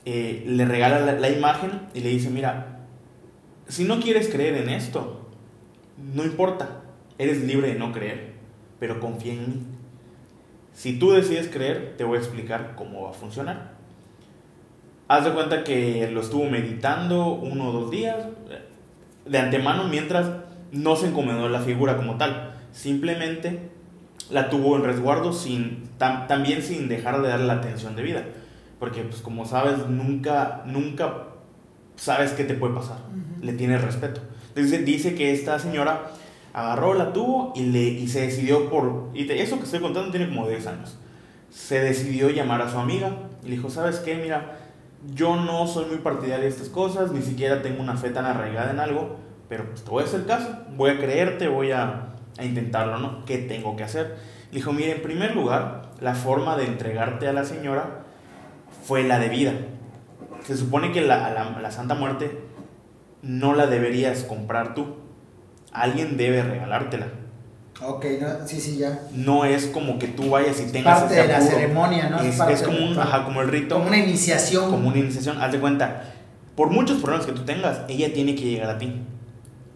[0.05, 2.81] Eh, le regala la, la imagen y le dice, mira,
[3.69, 5.31] si no quieres creer en esto,
[6.15, 6.83] no importa,
[7.19, 8.35] eres libre de no creer,
[8.79, 9.67] pero confía en mí.
[10.73, 13.72] Si tú decides creer, te voy a explicar cómo va a funcionar.
[15.13, 18.17] Haz de cuenta que lo estuvo meditando uno o dos días
[19.27, 20.27] de antemano mientras
[20.73, 22.55] no se encomendó la figura como tal.
[22.73, 23.69] Simplemente
[24.31, 28.25] la tuvo en resguardo sin, tam- también sin dejar de darle la atención debida.
[28.81, 31.25] Porque, pues, como sabes, nunca, nunca
[31.97, 32.97] sabes qué te puede pasar.
[33.43, 34.23] Le tienes respeto.
[34.57, 36.05] Dice, dice que esta señora
[36.55, 39.11] agarró, la tuvo y, le, y se decidió por...
[39.13, 40.97] Y te- eso que estoy contando tiene como 10 años.
[41.51, 43.11] Se decidió llamar a su amiga
[43.45, 44.15] y le dijo, ¿sabes qué?
[44.15, 44.57] Mira,
[45.11, 48.71] yo no soy muy partidario de estas cosas, ni siquiera tengo una fe tan arraigada
[48.71, 49.17] en algo,
[49.49, 53.25] pero pues te voy a hacer caso, voy a creerte, voy a, a intentarlo, ¿no?
[53.25, 54.17] ¿Qué tengo que hacer?
[54.51, 58.05] Le dijo, mire, en primer lugar, la forma de entregarte a la señora
[58.85, 59.53] fue la debida.
[60.45, 62.39] Se supone que la, la, la Santa Muerte
[63.23, 64.97] no la deberías comprar tú.
[65.73, 67.07] Alguien debe regalártela.
[67.85, 69.03] Ok, no, sí, sí, ya.
[69.13, 72.21] No es como que tú vayas y tengas Parte ese de la ceremonia, ¿no?
[72.21, 74.71] Es, es como, un, ajá, como el rito, como una iniciación.
[74.71, 75.41] como una iniciación.
[75.41, 76.05] Haz de cuenta,
[76.57, 78.93] por muchos problemas que tú tengas, ella tiene que llegar a ti.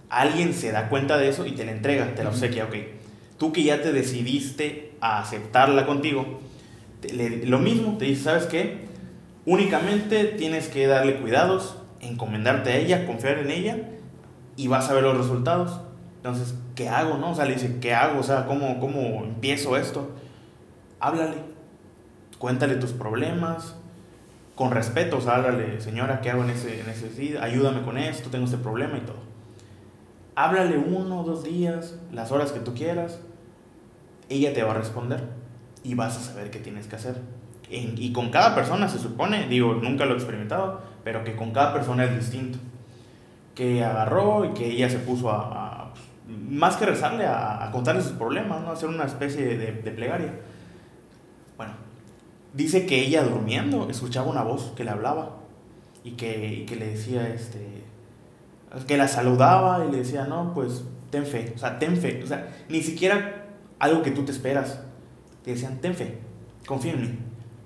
[0.08, 2.74] Alguien se da cuenta de eso y te la entrega, te la obsequia, ok.
[3.38, 6.40] Tú que ya te decidiste a aceptarla contigo,
[7.00, 8.86] te- le- lo mismo, te dice, ¿sabes qué?
[9.44, 13.78] Únicamente tienes que darle cuidados, encomendarte a ella, confiar en ella
[14.56, 15.80] y vas a ver los resultados.
[16.26, 17.30] Entonces, ¿qué hago, no?
[17.30, 18.18] O sea, le dice, ¿qué hago?
[18.18, 20.10] O sea, ¿cómo, cómo empiezo esto?
[20.98, 21.36] Háblale,
[22.40, 23.76] cuéntale tus problemas,
[24.56, 27.38] con respeto, o sea, háblale, señora, ¿qué hago en ese, en ese?
[27.38, 29.18] Ayúdame con esto, tengo este problema y todo.
[30.34, 33.20] Háblale uno, dos días, las horas que tú quieras,
[34.28, 35.22] ella te va a responder
[35.84, 37.22] y vas a saber qué tienes que hacer.
[37.70, 41.72] y con cada persona se supone, digo, nunca lo he experimentado, pero que con cada
[41.72, 42.58] persona es distinto.
[43.54, 45.85] Que agarró y que ella se puso a,
[46.26, 48.70] más que rezarle, a, contarle sus problemas, ¿no?
[48.70, 50.32] hacer una especie de, de plegaria.
[51.56, 51.72] Bueno,
[52.52, 55.36] dice que ella durmiendo escuchaba una voz que le hablaba
[56.02, 57.82] y que, que le decía, este,
[58.86, 62.26] que la saludaba y le decía, no, pues ten fe, o sea, ten fe, o
[62.26, 63.46] sea, ni siquiera
[63.78, 64.80] algo que tú te esperas.
[65.44, 66.18] Te decían, ten fe,
[66.66, 67.18] confía en mí.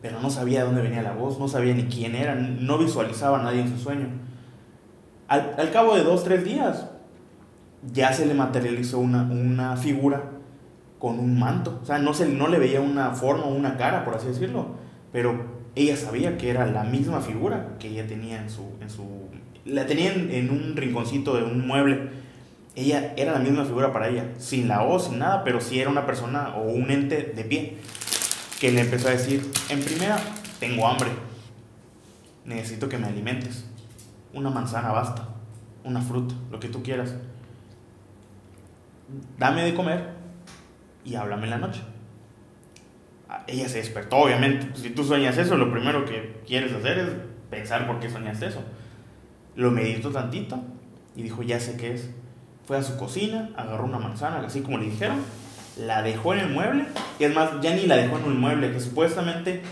[0.02, 3.40] Pero no sabía de dónde venía la voz, no sabía ni quién era, no visualizaba
[3.40, 4.08] a nadie en su sueño.
[5.28, 6.89] Al, al cabo de dos, tres días,
[7.92, 10.22] ya se le materializó una, una figura
[10.98, 11.80] con un manto.
[11.82, 14.76] O sea, no, se, no le veía una forma o una cara, por así decirlo,
[15.12, 18.62] pero ella sabía que era la misma figura que ella tenía en su...
[18.80, 19.30] En su
[19.64, 22.10] la tenía en, un rinconcito de un mueble.
[22.74, 25.90] Ella era la misma figura para ella, sin la voz, sin nada, pero sí era
[25.90, 27.78] una persona o un ente de pie,
[28.60, 30.18] que le empezó a decir, en primera,
[30.60, 31.10] tengo hambre,
[32.44, 33.64] necesito que me alimentes,
[34.32, 35.28] una manzana basta,
[35.84, 37.14] una fruta, lo que tú quieras.
[39.38, 40.10] Dame de comer
[41.04, 41.80] y háblame en la noche.
[43.28, 44.68] Ah, ella se despertó, obviamente.
[44.74, 47.08] Si tú sueñas eso, lo primero que quieres hacer es
[47.50, 48.62] pensar por qué soñaste eso.
[49.56, 50.60] Lo meditó tantito
[51.16, 52.10] y dijo, ya sé qué es.
[52.66, 55.18] Fue a su cocina, agarró una manzana, así como le dijeron,
[55.76, 56.84] la dejó en el mueble,
[57.18, 59.62] y es más, ya ni la dejó en un mueble, que supuestamente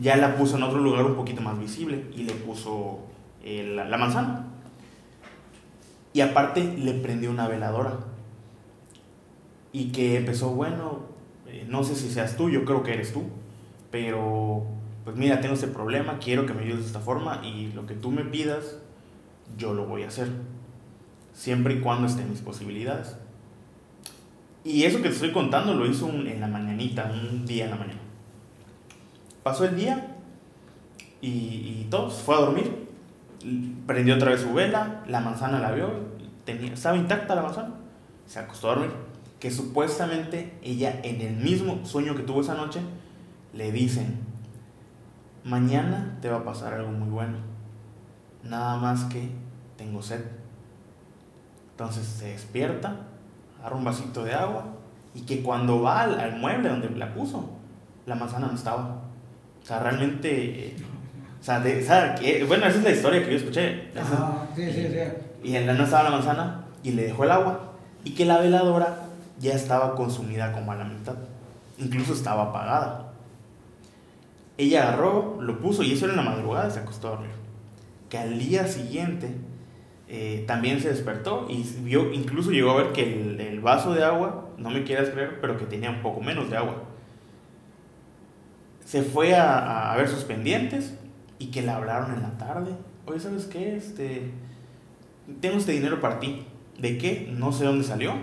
[0.00, 3.06] ya la puso en otro lugar un poquito más visible y le puso
[3.44, 4.46] eh, la manzana.
[6.12, 8.09] Y aparte le prendió una veladora
[9.72, 11.00] y que empezó, bueno,
[11.46, 13.24] eh, no sé si seas tú, yo creo que eres tú,
[13.90, 14.66] pero
[15.04, 17.94] pues mira, tengo este problema, quiero que me ayudes de esta forma y lo que
[17.94, 18.78] tú me pidas,
[19.56, 20.28] yo lo voy a hacer,
[21.32, 23.16] siempre y cuando estén mis posibilidades.
[24.62, 27.76] Y eso que te estoy contando lo hizo en la mañanita, un día en la
[27.76, 28.00] mañana.
[29.42, 30.16] Pasó el día
[31.22, 32.88] y, y todo, fue a dormir,
[33.86, 35.88] prendió otra vez su vela, la manzana la vio,
[36.44, 37.74] tenía, estaba intacta la manzana,
[38.26, 39.09] se acostó a dormir
[39.40, 42.80] que supuestamente ella en el mismo sueño que tuvo esa noche
[43.54, 44.18] le dicen,
[45.44, 47.38] mañana te va a pasar algo muy bueno,
[48.44, 49.30] nada más que
[49.76, 50.20] tengo sed.
[51.70, 53.06] Entonces se despierta,
[53.58, 54.66] agarra un vasito de agua
[55.14, 57.48] y que cuando va al, mueble donde la puso,
[58.04, 59.00] la manzana no estaba.
[59.62, 60.76] O sea, realmente...
[61.40, 61.60] o sea,
[62.46, 63.90] bueno, esa es la historia que yo escuché.
[64.54, 64.98] sí, sí, sí.
[65.42, 67.72] Y en la no estaba la manzana y le dejó el agua.
[68.04, 69.09] Y que la veladora
[69.40, 71.16] ya estaba consumida como a la mitad.
[71.78, 73.12] Incluso estaba apagada.
[74.58, 77.30] Ella agarró, lo puso y eso era en la madrugada se acostó a dormir.
[78.10, 79.34] Que al día siguiente
[80.08, 83.02] eh, también se despertó y vio, incluso llegó a ver que
[83.48, 86.58] el, vaso de agua, no me quieras creer, pero que tenía un poco menos de
[86.58, 86.82] agua.
[88.84, 90.98] Se fue a, a ver sus pendientes
[91.38, 92.72] y que le hablaron en la tarde.
[93.06, 93.76] Oye, ¿sabes qué?
[93.76, 94.30] Este,
[95.40, 96.46] tengo este dinero para ti.
[96.78, 97.30] ¿De qué?
[97.32, 98.14] No sé dónde salió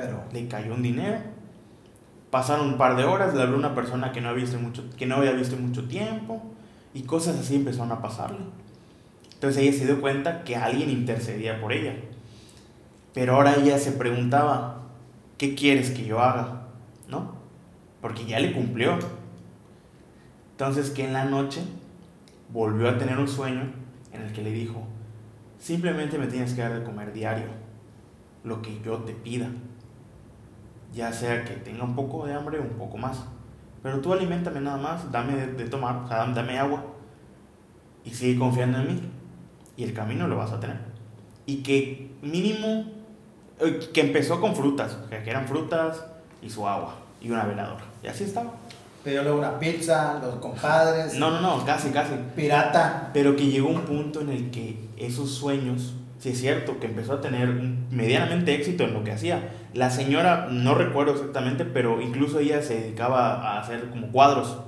[0.00, 1.18] pero le cayó un dinero.
[2.30, 5.06] Pasaron un par de horas, le habló una persona que no, había visto mucho, que
[5.06, 6.40] no había visto mucho tiempo
[6.94, 8.38] y cosas así empezaron a pasarle.
[9.34, 11.96] Entonces ella se dio cuenta que alguien intercedía por ella.
[13.12, 14.82] Pero ahora ella se preguntaba,
[15.36, 16.68] ¿qué quieres que yo haga?
[17.08, 17.34] ¿No?
[18.00, 18.98] Porque ya le cumplió.
[20.52, 21.62] Entonces que en la noche
[22.52, 23.72] volvió a tener un sueño
[24.12, 24.86] en el que le dijo,
[25.58, 27.46] simplemente me tienes que dar de comer diario,
[28.44, 29.48] lo que yo te pida
[30.92, 33.18] ya sea que tenga un poco de hambre o un poco más.
[33.82, 36.84] Pero tú alimentame nada más, dame de, tomar, o sea, dame agua
[38.04, 39.02] y sigue confiando en mí.
[39.76, 40.76] Y el camino lo vas a tener.
[41.46, 42.84] Y que mínimo,
[43.60, 46.04] eh, que empezó con frutas, que eran frutas
[46.42, 47.84] y su agua y una veladora.
[48.02, 48.52] Y así estaba.
[49.04, 51.14] Pidió luego una pizza, los compadres.
[51.14, 52.14] No, no, no, casi, casi.
[52.34, 53.10] Pirata.
[53.12, 57.14] Pero que llegó un punto en el que esos sueños sí es cierto que empezó
[57.14, 57.48] a tener
[57.90, 59.50] medianamente éxito en lo que hacía.
[59.74, 64.58] La señora, no recuerdo exactamente, pero incluso ella se dedicaba a hacer como cuadros.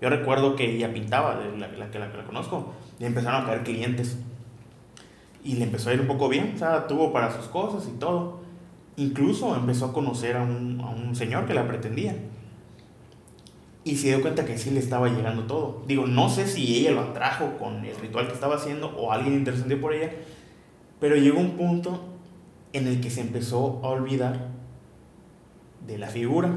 [0.00, 4.18] Yo recuerdo que ella pintaba, la, la, que la, conozco, y empezaron a caer clientes.
[5.44, 7.98] Y le empezó a ir un poco bien, o sea, tuvo para sus cosas y
[7.98, 8.40] todo.
[8.96, 12.14] Incluso empezó a conocer a un, a un señor que la pretendía.
[13.82, 15.82] Y se dio cuenta que sí le estaba llegando todo.
[15.86, 19.34] Digo, no sé si ella lo atrajo con el ritual que estaba haciendo o alguien
[19.34, 20.12] intercedió por ella,
[20.98, 22.10] pero llegó un punto
[22.72, 24.48] en el que se empezó a olvidar
[25.86, 26.50] de la figura.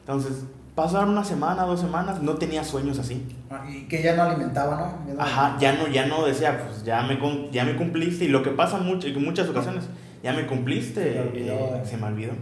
[0.00, 3.24] Entonces, pasaron una semana, dos semanas, no tenía sueños así.
[3.50, 5.08] Ah, Y que ya no alimentaba, ¿no?
[5.08, 7.18] Ya no Ajá, ya no, ya no decía, pues ya me,
[7.50, 8.24] ya me cumpliste.
[8.24, 9.84] Y lo que pasa mucho, en muchas ocasiones,
[10.22, 11.86] ya me cumpliste, Se me olvidó, eh, eh.
[11.86, 12.32] se me olvidó.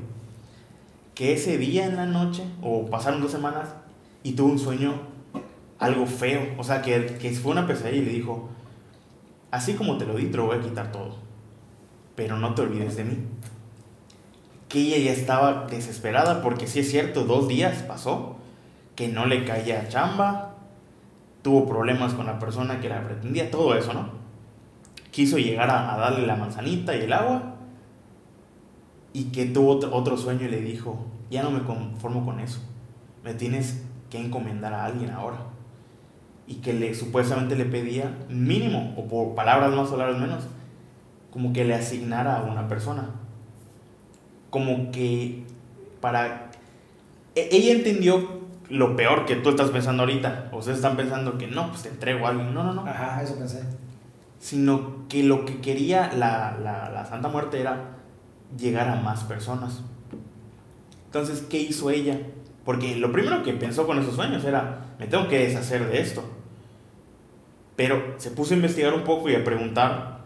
[1.14, 3.68] Que ese día en la noche, o pasaron dos semanas,
[4.22, 4.94] y tuvo un sueño
[5.78, 6.40] algo feo.
[6.58, 8.48] O sea, que, que fue una pesadilla y le dijo,
[9.50, 11.16] así como te lo di, te lo voy a quitar todo.
[12.14, 13.18] Pero no te olvides de mí.
[14.68, 18.36] Que ella ya estaba desesperada porque sí es cierto, dos días pasó
[18.96, 20.54] que no le caía chamba,
[21.42, 24.10] tuvo problemas con la persona que la pretendía, todo eso, ¿no?
[25.10, 27.56] Quiso llegar a, a darle la manzanita y el agua
[29.12, 32.60] y que tuvo otro, otro sueño y le dijo, ya no me conformo con eso,
[33.24, 35.38] me tienes que encomendar a alguien ahora.
[36.46, 40.44] Y que le supuestamente le pedía mínimo, o por palabras más o palabras menos,
[41.32, 43.10] como que le asignara a una persona.
[44.50, 45.44] Como que
[46.00, 46.50] para...
[47.34, 50.50] e- Ella entendió lo peor que tú estás pensando ahorita.
[50.52, 52.54] Ustedes están pensando que no, pues te entrego a alguien.
[52.54, 52.86] No, no, no.
[52.86, 53.62] Ajá, eso pensé.
[54.38, 57.96] Sino que lo que quería la, la, la Santa Muerte era
[58.58, 59.82] llegar a más personas.
[61.06, 62.18] Entonces, ¿qué hizo ella?
[62.64, 66.24] Porque lo primero que pensó con esos sueños era, me tengo que deshacer de esto.
[67.76, 70.21] Pero se puso a investigar un poco y a preguntar,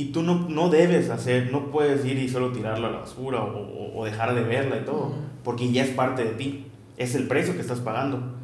[0.00, 3.42] y tú no, no debes hacer, no puedes ir y solo tirarla a la basura
[3.42, 5.12] o, o- o dejar de verla y todo,
[5.44, 8.34] porque ya es parte de ti, es el precio que estás pagando.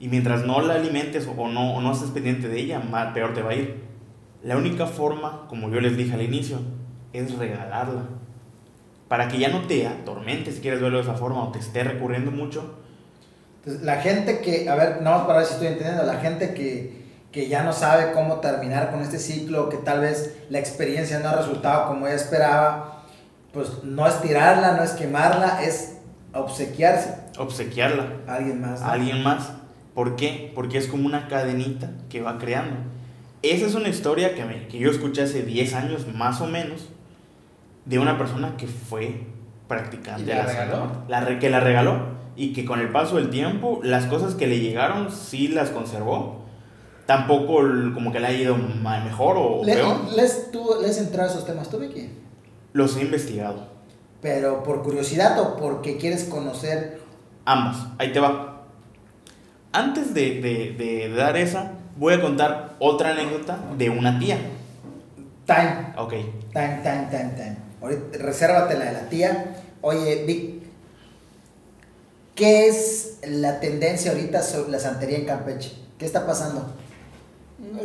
[0.00, 3.32] Y mientras no la alimentes o no, o no estés pendiente de ella, más, peor
[3.34, 3.82] te va a ir.
[4.42, 6.58] La única forma, como yo les dije al inicio,
[7.12, 8.02] es regalarla.
[9.08, 11.84] Para que ya no te atormente, si quieres verlo de esa forma, o te esté
[11.84, 12.74] recurriendo mucho.
[13.60, 17.03] Entonces, la gente que, a ver, no para ver si estoy entendiendo, la gente que,
[17.34, 21.28] que ya no sabe cómo terminar con este ciclo, que tal vez la experiencia no
[21.30, 23.02] ha resultado como ella esperaba,
[23.52, 25.96] pues no es tirarla, no es quemarla, es
[26.32, 28.80] obsequiarse Obsequiarla alguien más.
[28.82, 29.50] alguien más.
[29.94, 30.52] ¿Por qué?
[30.54, 32.76] Porque es como una cadenita que va creando.
[33.42, 36.88] Esa es una historia que, me- que yo escuché hace 10 años, más o menos,
[37.84, 39.22] de una persona que fue
[39.68, 40.22] practicante.
[40.22, 40.86] ¿Y de la regaló?
[41.08, 44.46] La re- que la regaló y que con el paso del tiempo las cosas que
[44.46, 46.43] le llegaron sí las conservó.
[47.06, 50.12] Tampoco el- como que le ha ido mejor o Le- peor.
[50.16, 52.10] les, tú, les entrado a esos temas tú, Vicky?
[52.72, 53.68] Los he investigado.
[54.22, 56.98] Pero por curiosidad o porque quieres conocer.
[57.44, 57.76] Ambas.
[57.98, 58.62] Ahí te va.
[59.72, 64.38] Antes de, de- de dar esa, voy a contar otra anécdota de una tía.
[65.46, 66.12] Time, Ok.
[66.54, 67.56] time, time, time, time.
[67.82, 69.56] Ahorita, resérvate la de la tía.
[69.82, 70.62] Oye, Vic,
[72.34, 75.72] ¿qué es la tendencia ahorita sobre la santería en Campeche?
[75.98, 76.72] ¿Qué está pasando?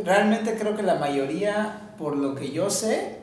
[0.04, 3.18] Realmente creo que la mayoría, por lo que yo sé,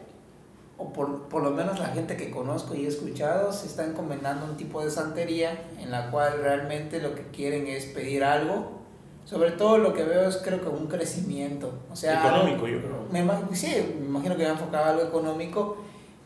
[0.77, 4.45] o por, por lo menos la gente que conozco y he escuchado, se está encomendando
[4.45, 8.77] un tipo de santería en la cual realmente lo que quieren es pedir algo.
[9.25, 11.73] Sobre todo lo que veo es creo que un crecimiento.
[11.91, 13.07] O sea, Económico, algo- yo creo.
[13.49, 15.77] me sí, me imagino que va enfocado a algo económico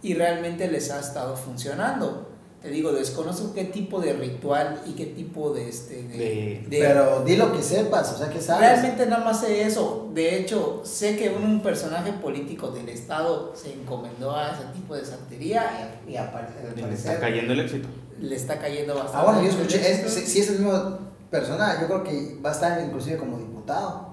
[0.04, 2.28] y realmente les ha estado funcionando.
[2.62, 5.68] Te digo, desconozco qué tipo de ritual y qué tipo de...
[5.68, 8.70] Este, de, De- de- Pero di lo que sepas, o sea, ¿qué sabes?
[8.70, 10.10] Realmente nada más sé eso.
[10.14, 15.04] De hecho, sé que un personaje político del Estado se encomendó a ese tipo de
[15.04, 16.30] santería y, y al
[16.76, 17.88] Le está cayendo el éxito.
[18.20, 19.18] le está cayendo bastante.
[19.18, 21.00] Ah, bueno, yo escuché, es- si, si es el mismo
[21.32, 24.10] persona, yo creo que va a estar inclusive como diputado.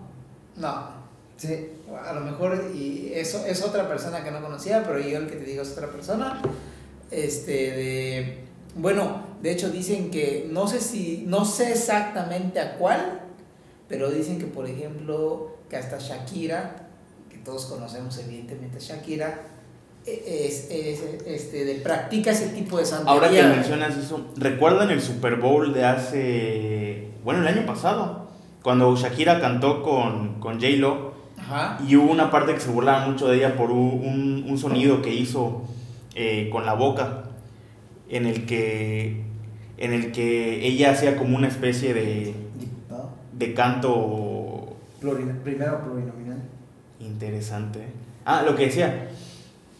[0.56, 0.96] No,
[1.36, 1.68] Sí.
[2.04, 5.36] a lo mejor y eso es otra persona que no conocía, pero yo el que
[5.36, 6.40] te digo es otra persona.
[7.10, 8.38] Este de
[8.76, 13.20] bueno, de hecho dicen que no sé si no sé exactamente a cuál,
[13.88, 16.88] pero dicen que por ejemplo que hasta Shakira,
[17.30, 19.40] que todos conocemos evidentemente a Shakira,
[20.06, 23.12] e- es, es, este de practica ese tipo de santería.
[23.12, 28.28] Ahora que mencionas eso, ¿recuerdan el Super Bowl de hace, bueno, el año pasado?
[28.62, 31.12] Cuando Shakira cantó con, con J-Lo
[31.88, 35.00] y hubo una parte que se burlaba mucho de ella por un, un- un sonido
[35.00, 35.62] que hizo
[36.20, 37.24] eh, con la boca,
[38.08, 39.22] en el que,
[39.76, 42.34] en el que ella hacía como una especie de,
[43.32, 46.42] de canto Plurina- primero plurinominal.
[47.00, 47.80] interesante.
[48.24, 49.08] Ah, lo que decía,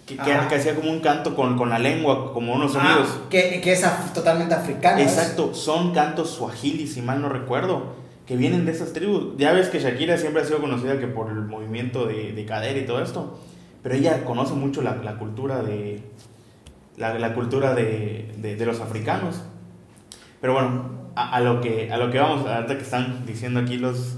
[0.07, 0.49] que, que, Ajá.
[0.49, 3.09] que hacía como un canto con, con la lengua, como unos sonidos.
[3.17, 5.01] Ah, que, que es af- totalmente africano.
[5.01, 7.95] Exacto, son cantos suajili, si mal no recuerdo,
[8.27, 9.37] que vienen de esas tribus.
[9.39, 12.79] Ya ves que Shakira siempre ha sido conocida que por el movimiento de, de cadera
[12.79, 13.39] y todo esto,
[13.83, 16.03] pero ella conoce mucho la, la cultura de
[16.97, 19.37] la, la cultura de, de- de los africanos.
[20.41, 23.77] Pero bueno, a, a lo que a lo que vamos, ahorita que están diciendo aquí
[23.79, 24.17] los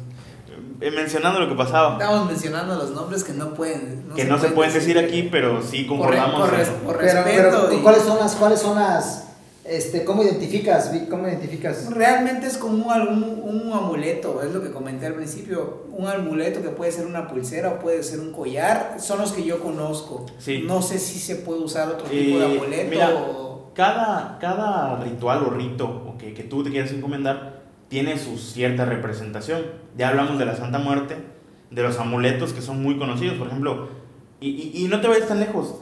[0.80, 1.92] eh, mencionando lo que pasaba.
[1.98, 4.04] Estamos mencionando los nombres que no pueden.
[4.16, 6.40] que no se pueden decir aquí, pero sí Por, re- concordamos.
[6.40, 7.66] por por Pero, respeto.
[7.68, 9.28] pero, y- ¿cuáles son las, cuáles son las,
[9.70, 11.08] este, cómo identificas, Vic?
[11.08, 11.90] ¿Cómo identificas?
[11.94, 15.84] Realmente es como un, un amuleto, es lo que comenté al principio.
[15.92, 18.96] Un amuleto que puede ser una pulsera o puede ser un collar.
[18.98, 20.26] Son los que yo conozco.
[20.38, 20.64] Sí.
[20.66, 22.90] No sé si se puede usar otro tipo de amuleto.
[22.90, 28.18] mira, o- cada, cada ritual o rito o que, que tú te quieras encomendar tiene
[28.18, 29.62] su cierta representación.
[29.96, 31.16] Ya hablamos de la Santa Muerte,
[31.70, 33.88] de los amuletos que son muy conocidos, por ejemplo,
[34.40, 35.76] y, y- y no te vayas tan lejos.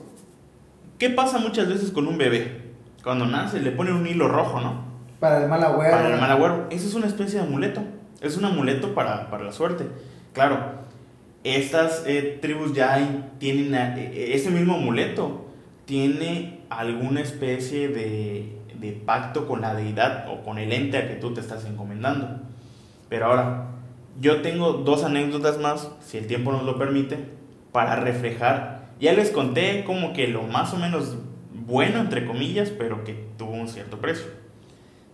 [0.98, 2.67] ¿Qué pasa muchas veces con un bebé?
[3.08, 4.82] Cuando nace le ponen un hilo rojo, ¿no?
[5.18, 5.92] Para el mal agüero.
[5.96, 6.66] Para el mal agüero.
[6.68, 7.80] Eso es una especie de amuleto.
[8.20, 9.86] Es un amuleto para, para la suerte.
[10.34, 10.58] Claro,
[11.42, 15.46] estas eh, tribus ya hay- tienen eh, ese mismo amuleto.
[15.86, 21.14] Tiene alguna especie de, de pacto con la deidad o con el ente a que
[21.14, 22.42] tú te estás encomendando.
[23.08, 23.68] Pero ahora,
[24.20, 27.16] yo tengo dos anécdotas más, si el tiempo nos lo permite,
[27.72, 28.88] para reflejar.
[29.00, 31.16] Ya les conté como que lo más o menos
[31.68, 34.26] bueno, entre comillas, pero que tuvo un cierto precio.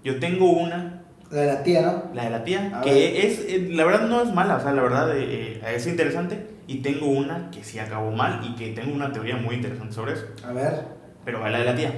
[0.02, 2.04] Yo tengo una La de la tía, ¿no?
[2.14, 3.26] la de la tía, A que ver.
[3.26, 6.46] es, eh, la verdad no es mala, o sea, la verdad eh, es interesante.
[6.66, 10.14] Y tengo una que sí acabó mal y que tengo una teoría muy interesante sobre
[10.14, 10.24] eso.
[10.46, 10.84] A ver.
[11.24, 11.92] Pero va la de la tía.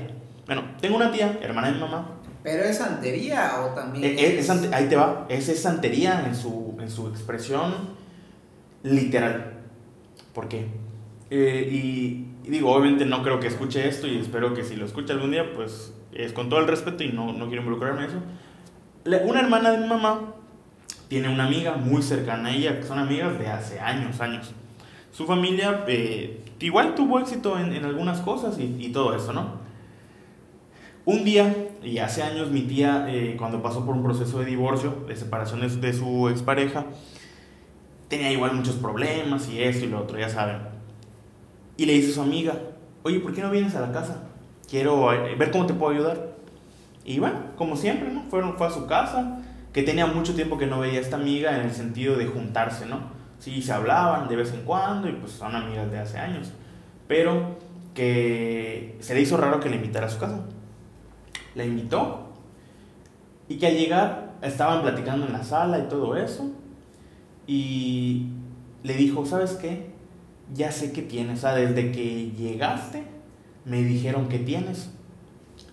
[0.47, 2.13] Bueno, tengo una tía, hermana de mi mamá.
[2.43, 4.05] Pero es santería o también.
[4.05, 7.75] Eh, eh, es sante- ahí te va, es, es santería en su, en su expresión
[8.83, 9.53] literal.
[10.33, 10.67] ¿Por qué?
[11.31, 14.85] Eh, y, y digo, obviamente no creo que escuche esto y espero que si lo
[14.87, 18.11] escucha algún día, pues es con todo el respeto y no, no quiero involucrarme en
[18.11, 18.19] eso.
[19.05, 20.35] La- una hermana de mi mamá
[21.09, 24.53] tiene una amiga muy cercana a ella, que son amigas de hace años, años.
[25.13, 29.65] Su familia eh, igual tuvo éxito en, en algunas cosas y, y todo eso, ¿no?
[31.05, 31.55] Un día,
[31.85, 35.61] y hace años, mi tía, eh, cuando pasó por un proceso de divorcio, de separación
[35.61, 36.87] de, de su expareja,
[38.09, 40.76] tenía igual muchos problemas y esto y lo otro, ya saben.
[41.77, 42.55] Y le dice a su amiga,
[43.03, 44.23] oye, ¿por qué no vienes a la casa?
[44.69, 46.37] Quiero eh, ver cómo te puedo ayudar.
[47.05, 48.25] Y bueno, como siempre, ¿no?
[48.29, 51.57] Fueron, fue a su casa, que tenía mucho tiempo que no veía a esta amiga
[51.59, 53.01] en el sentido de juntarse, ¿no?
[53.39, 56.53] Sí, se hablaban de vez en cuando y pues son amigas de hace años.
[57.07, 57.59] Pero
[57.95, 60.41] que se le hizo raro que le invitara a su casa.
[61.55, 62.33] La invitó
[63.49, 66.51] y que al llegar estaban platicando en la sala y todo eso.
[67.47, 68.29] Y
[68.83, 69.96] le dijo, ¿sabes qué?
[70.55, 71.39] Ya sé que tienes.
[71.39, 73.05] O sea, desde que llegaste
[73.67, 74.91] me dijeron que tienes.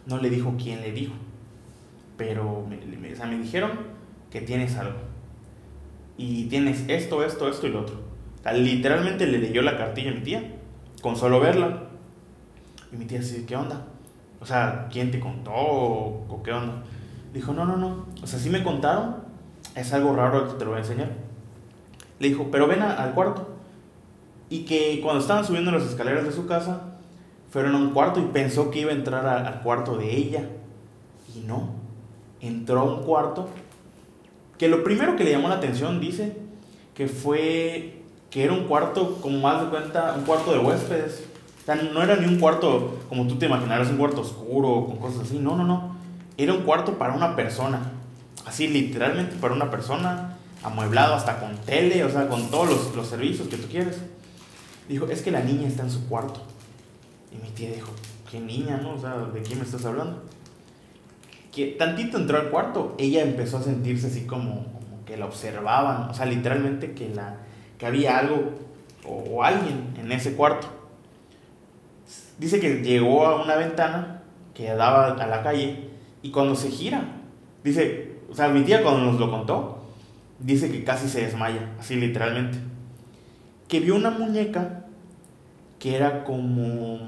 [0.06, 1.14] No le dijo quién le dijo.
[2.18, 3.72] Pero me, o sea, me dijeron
[4.30, 4.98] que tienes algo.
[6.18, 8.02] Y tienes esto, esto, esto y lo otro.
[8.54, 10.56] Literalmente le leyó la cartilla a mi tía.
[11.02, 11.84] Con solo verla.
[12.92, 13.86] Y mi tía así, ¿qué onda?
[14.42, 16.84] O sea, ¿quién te contó o, qué onda?
[17.34, 18.08] Dijo, no, no, no.
[18.22, 19.18] O sea, sí me contaron.
[19.76, 21.12] Es algo raro que te lo voy a enseñar.
[22.20, 23.53] Le dijo, pero ven al cuarto.
[24.54, 26.82] Y que cuando estaban subiendo las escaleras de su casa,
[27.50, 30.48] fueron a un cuarto y pensó que iba a entrar a- al cuarto de ella.
[31.36, 31.70] Y no.
[32.40, 33.50] Entró a un cuarto
[34.60, 36.38] que lo primero que le llamó la atención, dice,
[36.94, 41.24] que fue que era un cuarto, como más de cuenta, un cuarto de huéspedes.
[41.62, 44.98] O sea, no era ni un cuarto como tú te imaginarás, un cuarto oscuro, con
[44.98, 45.40] cosas así.
[45.40, 45.96] No, no, no.
[46.38, 47.80] Era un cuarto para una persona.
[48.46, 53.08] Así, literalmente para una persona, amueblado hasta con tele, o sea, con todos los, los
[53.08, 53.98] servicios que tú quieres.
[54.88, 56.42] Dijo, es que la niña está en su cuarto.
[57.32, 57.92] Y mi tía dijo,
[58.30, 58.96] ¿qué niña, no?
[58.96, 60.22] O sea, ¿de quién me estás hablando?
[61.52, 66.10] Que tantito entró al cuarto, ella empezó a sentirse así como, como que la observaban,
[66.10, 67.38] o sea, literalmente que, la,
[67.78, 68.54] que había algo
[69.06, 70.68] o, o alguien en ese cuarto.
[72.40, 74.24] Dice que llegó a una ventana
[74.54, 75.90] que daba a la calle
[76.22, 77.04] y cuando se gira,
[77.64, 79.84] dice, o sea, mi tía cuando nos lo contó,
[80.40, 82.58] dice que casi se desmaya, así literalmente.
[83.68, 84.86] Que vio una muñeca
[85.80, 87.00] que era como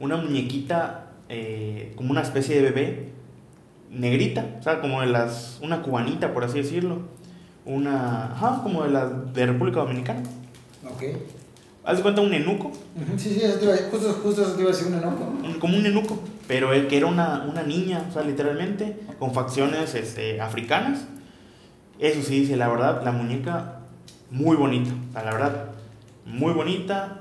[0.00, 3.08] una muñequita, eh, como una especie de bebé,
[3.90, 7.02] negrita, o sea, como de las, una cubanita, por así decirlo,
[7.64, 10.22] una, ajá, como de la de República Dominicana.
[10.84, 11.02] Ok.
[11.86, 12.72] Haz de cuenta un enuco,
[13.18, 15.58] Sí, sí, eso te iba a- justo, justo eso te iba a decir un un-
[15.58, 16.18] como un enuco,
[16.48, 21.04] pero el que era una, una niña, o sea, literalmente, con facciones este, africanas.
[21.98, 23.80] Eso sí, dice, la verdad, la muñeca
[24.30, 25.64] muy bonita, la verdad,
[26.26, 27.18] muy bonita,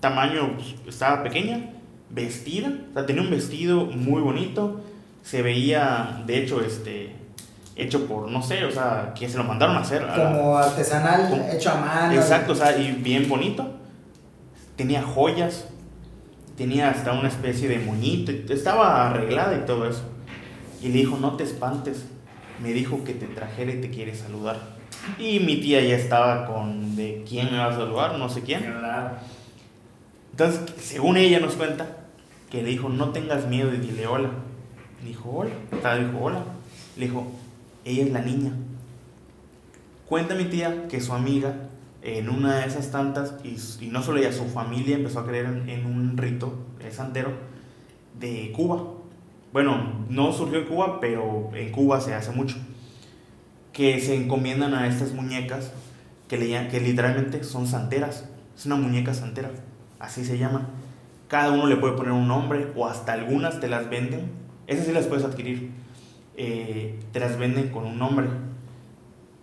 [0.00, 1.70] tamaño, pues, estaba pequeña,
[2.10, 4.80] vestida, o sea, tenía un vestido muy bonito,
[5.22, 7.14] se veía, de hecho, este,
[7.76, 10.02] hecho por, no sé, o sea, que se lo mandaron a hacer.
[10.02, 12.12] a la- Como artesanal, Como- hecho a mano.
[12.14, 13.74] Exacto, o sea, y bien bonito.
[14.76, 15.66] Tenía joyas,
[16.56, 20.02] tenía hasta una especie de moñito, estaba arreglada y todo eso.
[20.82, 22.06] Y le dijo, no te espantes.
[22.62, 24.77] Me dijo que te trajera y te quiere saludar.
[25.18, 28.62] Y mi tía ya estaba con de quién me va a saludar, no sé quién.
[28.62, 29.16] Claro.
[30.32, 31.96] Entonces, según ella nos cuenta,
[32.50, 34.30] que le dijo, no tengas miedo y dile hola.
[35.02, 35.50] Le dijo, hola.
[35.80, 36.42] Sea, dijo, hola.
[36.96, 37.32] Le dijo,
[37.84, 38.52] ella es la niña.
[40.06, 41.54] Cuenta mi tía que su amiga,
[42.02, 45.46] en una de esas tantas, y, y no solo ella, su familia empezó a creer
[45.46, 46.54] en, en un rito
[46.90, 47.32] santero
[48.18, 48.84] de Cuba.
[49.52, 52.56] Bueno, no surgió en Cuba, pero en Cuba se hace mucho.
[53.78, 55.70] Que se encomiendan a estas muñecas
[56.26, 58.24] que, le, que literalmente son santeras.
[58.56, 59.52] Es una muñeca santera,
[60.00, 60.70] así se llama.
[61.28, 64.32] Cada uno le puede poner un nombre o hasta algunas te las venden.
[64.66, 65.70] Esas sí las puedes adquirir.
[66.36, 68.26] Eh, te las venden con un nombre.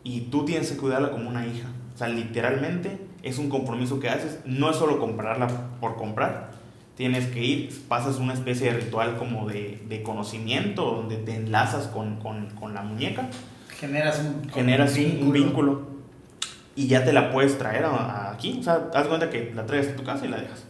[0.03, 1.69] Y tú tienes que cuidarla como una hija.
[1.93, 4.41] O sea, literalmente es un compromiso que haces.
[4.43, 5.47] No es solo comprarla
[5.79, 6.51] por comprar.
[6.97, 11.87] Tienes que ir, pasas una especie de ritual como de, de conocimiento, donde te enlazas
[11.87, 13.29] con, con, con la muñeca
[13.85, 15.81] Generas un, generas un, un vínculo
[16.75, 18.57] y ya te la puedes traer a- a aquí.
[18.59, 20.65] O sea, haz cuenta que la traes a tu casa y la dejas.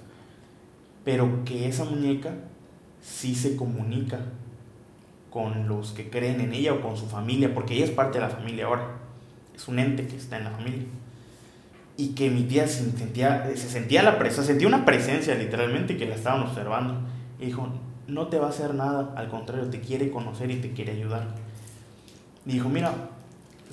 [1.03, 2.31] Pero que esa muñeca
[3.01, 4.19] sí se comunica
[5.29, 8.23] con los que creen en ella o con su familia, porque ella es parte de
[8.25, 8.87] la familia ahora.
[9.55, 10.83] Es un ente que está en la familia.
[11.97, 16.05] Y que mi tía se sentía, se sentía la presencia, sentía una presencia literalmente que
[16.05, 16.95] la estaban observando.
[17.39, 17.67] Y dijo,
[18.07, 21.27] no te va a hacer nada, al contrario, te quiere conocer y te quiere ayudar.
[22.45, 22.93] Dijo, mira,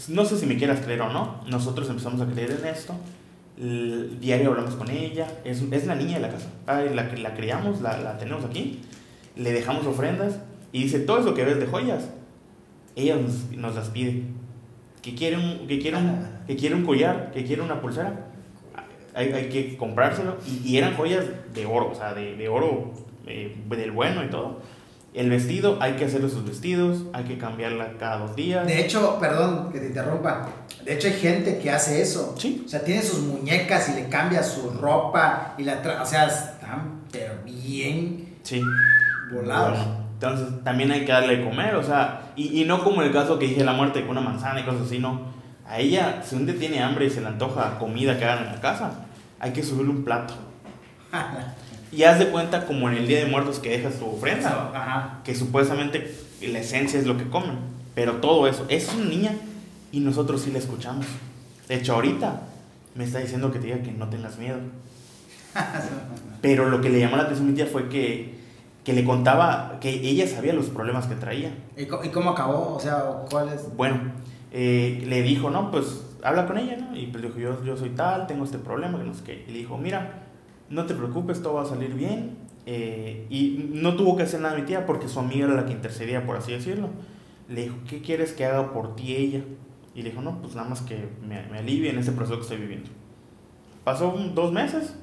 [0.09, 2.95] no sé si me quieras creer o no, nosotros empezamos a creer en esto,
[3.59, 7.35] el diario hablamos con ella, es, es la niña de la casa, Ah, la, la
[7.35, 8.81] criamos, la, la tenemos aquí,
[9.37, 10.39] le dejamos ofrendas
[10.73, 12.09] y dice, todo eso que ves de joyas,
[12.97, 14.23] ella nos, nos las pide,
[15.03, 18.27] que quiere, un, que, quiere un, que quiere un collar, que quiere una pulsera,
[19.15, 22.93] hay, hay que comprárselo y, y eran joyas de oro, o sea, de, de oro
[23.27, 24.61] eh, del bueno y todo.
[25.15, 28.67] El vestido, hay que hacerle sus vestidos, hay que cambiarla cada dos días.
[28.67, 30.49] De hecho, perdón que te interrumpa.
[30.85, 32.35] De hecho, hay gente que hace eso.
[32.39, 32.63] Sí.
[32.65, 36.27] O sea, tiene sus muñecas y le cambia su ropa y la tra- O sea,
[36.27, 38.63] están pero bien Sí.
[39.31, 39.77] volados.
[39.79, 43.13] Bueno, entonces también hay que darle de comer, o sea, y, y no como el
[43.13, 45.21] caso que dije la muerte con una manzana y cosas así, no.
[45.69, 48.53] A ella, si un día tiene hambre y se le antoja comida que hagan en
[48.55, 48.91] la casa,
[49.39, 50.35] hay que subirle un plato.
[51.93, 55.21] Y haz de cuenta como en el Día de Muertos que dejas tu ofrenda, Ajá.
[55.25, 57.59] que supuestamente la esencia es lo que comen,
[57.95, 59.37] pero todo eso, es una niña
[59.93, 61.05] y nosotros sí la escuchamos.
[61.69, 62.41] De hecho, ahorita
[62.95, 64.59] me está diciendo que te diga que no tengas miedo.
[66.41, 68.39] Pero lo que le llamó la atención a mi tía fue que,
[68.85, 71.55] que le contaba que ella sabía los problemas que traía.
[71.77, 72.75] ¿Y, cómo acabó?
[72.75, 73.75] O sea, ¿cuál es?
[73.77, 73.97] Bueno,
[74.51, 76.97] eh, le dijo, no, pues habla con ella, ¿no?
[76.97, 79.45] Y pues dijo, yo, yo soy tal, tengo este problema, que no sé qué.
[79.47, 80.23] Y le dijo, mira,
[80.73, 82.37] no te preocupes, todo va a salir bien.
[82.67, 85.73] Eh, y no tuvo que hacer nada mi tía porque su amiga era la que
[85.73, 86.91] intercedía, por así decirlo.
[87.49, 89.43] Le dijo, ¿qué quieres que haga por ti ella?
[89.95, 92.43] Y le dijo, no, pues nada más que me, me alivie en ese proceso que
[92.43, 92.89] estoy viviendo.
[93.85, 94.95] Pasó dos meses,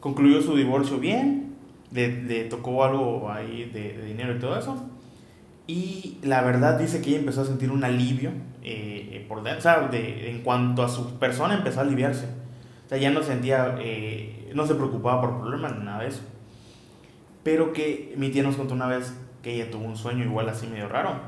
[0.00, 1.54] concluyó su divorcio bien,
[1.92, 4.76] le, le tocó algo ahí de, de dinero y todo eso.
[5.66, 8.30] Y la verdad dice que ella empezó a sentir un alivio
[8.62, 9.42] eh, eh, por o
[9.90, 12.26] de- en cuanto a su persona empezó a aliviarse.
[12.86, 16.22] O sea, ya no sentía, eh, no se preocupaba por problemas ni nada de eso.
[17.42, 20.66] Pero que mi tía nos contó una vez que ella tuvo un sueño igual así
[20.66, 21.20] medio raro,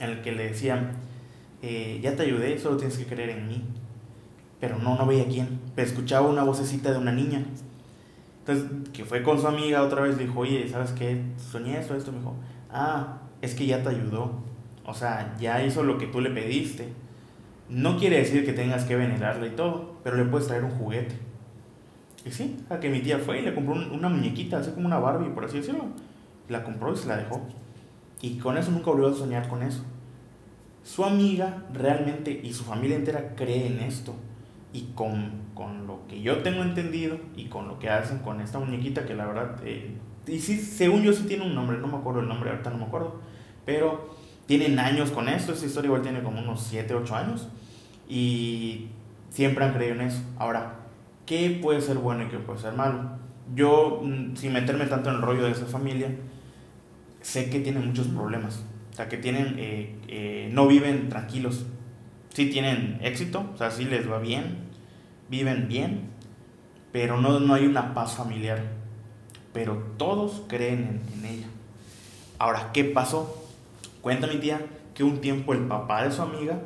[0.00, 0.92] en el que le decían,
[1.62, 3.64] eh, ya te ayudé, solo tienes que creer en mí.
[4.60, 5.60] Pero no, no veía quién.
[5.74, 7.44] Pero escuchaba una vocecita de una niña.
[8.40, 11.22] Entonces, que fue con su amiga otra vez, dijo, oye, ¿sabes qué?
[11.36, 12.12] Soñé esto, esto.
[12.12, 12.34] Me dijo,
[12.70, 14.32] ah, es que ya te ayudó.
[14.84, 16.88] O sea, ya hizo lo que tú le pediste.
[17.72, 21.14] No quiere decir que tengas que venerarla y todo, pero le puedes traer un juguete.
[22.24, 24.86] Y sí, a que mi tía fue y le compró un- una muñequita, así como
[24.86, 25.86] una Barbie, por así decirlo.
[26.48, 27.40] La compró y se la dejó.
[28.20, 29.84] Y con eso nunca volvió a soñar con eso.
[30.84, 34.14] Su amiga realmente y su familia entera cree en esto.
[34.72, 38.58] Y con, con lo que yo tengo entendido y con lo que hacen con esta
[38.58, 39.96] muñequita, que la verdad, eh,
[40.26, 42.78] y sí, según yo sí tiene un nombre, no me acuerdo el nombre, ahorita no
[42.78, 43.20] me acuerdo,
[43.66, 44.14] pero
[44.46, 47.48] tienen años con esto, esta historia igual tiene como unos 7, 8 años,
[48.12, 48.88] y
[49.30, 50.22] siempre han creído en eso.
[50.36, 50.74] Ahora,
[51.24, 53.12] ¿qué puede ser bueno y qué puede ser malo?
[53.54, 56.14] Yo, mm, sin meterme tanto en el rollo de esa familia,
[57.22, 58.66] sé que tienen muchos problemas.
[58.92, 61.64] O sea, que tienen, eh, eh, no viven tranquilos.
[62.34, 64.58] Sí tienen éxito, o sea, sí les va bien,
[65.30, 66.10] viven bien,
[66.92, 68.62] pero no, no hay una paz familiar.
[69.54, 71.46] Pero todos creen en, en ella.
[72.38, 73.42] Ahora, ¿qué pasó?
[74.02, 74.60] Cuenta mi tía
[74.92, 76.58] que un tiempo el papá de su amiga,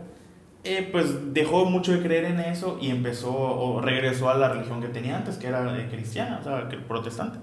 [0.66, 4.80] eh, pues dejó mucho de creer en eso y empezó o regresó a la religión
[4.80, 7.38] que tenía antes, que era eh, cristiana, o sea, que protestante.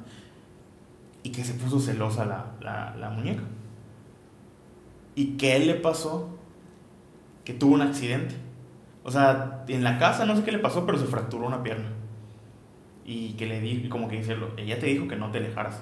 [1.23, 3.43] Y que se puso celosa la, la, la muñeca.
[5.15, 6.37] ¿Y qué le pasó?
[7.45, 8.35] Que tuvo un accidente.
[9.03, 11.89] O sea, en la casa no sé qué le pasó, pero se fracturó una pierna.
[13.05, 15.81] Y que le di, como que dice, ella te dijo que no te alejaras.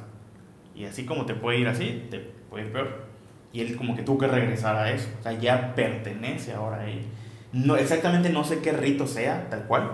[0.75, 3.05] Y así como te puede ir así, te puede ir peor.
[3.53, 5.09] Y él como que tuvo que regresar a eso.
[5.19, 7.03] O sea, ya pertenece ahora a él.
[7.53, 9.91] No, exactamente no sé qué rito sea, tal cual.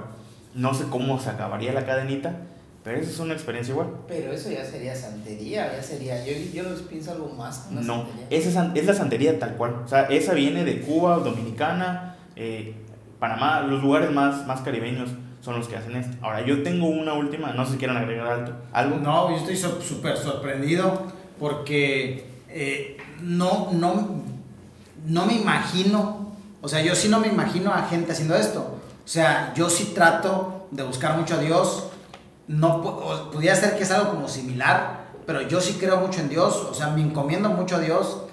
[0.54, 2.36] No sé cómo se acabaría la cadenita.
[2.84, 3.90] Pero eso es una experiencia igual.
[4.08, 6.26] Pero eso ya sería santería, ya sería.
[6.26, 7.68] Yo, yo pienso algo más.
[7.70, 9.82] Una no, esa es la santería tal cual.
[9.84, 12.76] O sea, esa viene de Cuba, Dominicana, eh,
[13.20, 15.10] Panamá, los lugares más, más caribeños
[15.42, 16.16] son los que hacen esto.
[16.22, 18.54] Ahora, yo tengo una última, no sé si quieran agregar algo.
[18.72, 18.98] ¿algo?
[19.00, 21.08] No, yo estoy súper sorprendido
[21.40, 24.24] porque eh, no, no,
[25.06, 26.17] no me imagino,
[26.62, 28.80] o sea, yo sí no me imagino a gente haciendo esto.
[29.06, 31.88] O sea, yo sí trato de buscar mucho a Dios.
[32.48, 32.82] No,
[33.32, 36.56] podría ser que es algo como similar, pero yo sí creo mucho en Dios.
[36.70, 38.24] O sea, me encomiendo mucho a Dios.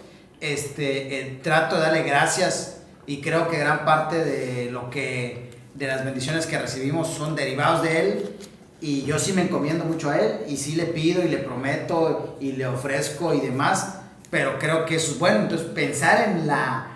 [0.41, 5.87] Este, eh, trato de darle gracias y creo que gran parte de lo que de
[5.87, 8.37] las bendiciones que recibimos son derivados de él
[8.81, 12.37] y yo sí me encomiendo mucho a él y sí le pido y le prometo
[12.41, 14.01] y le ofrezco y demás,
[14.31, 16.94] pero creo que eso es bueno, entonces pensar en la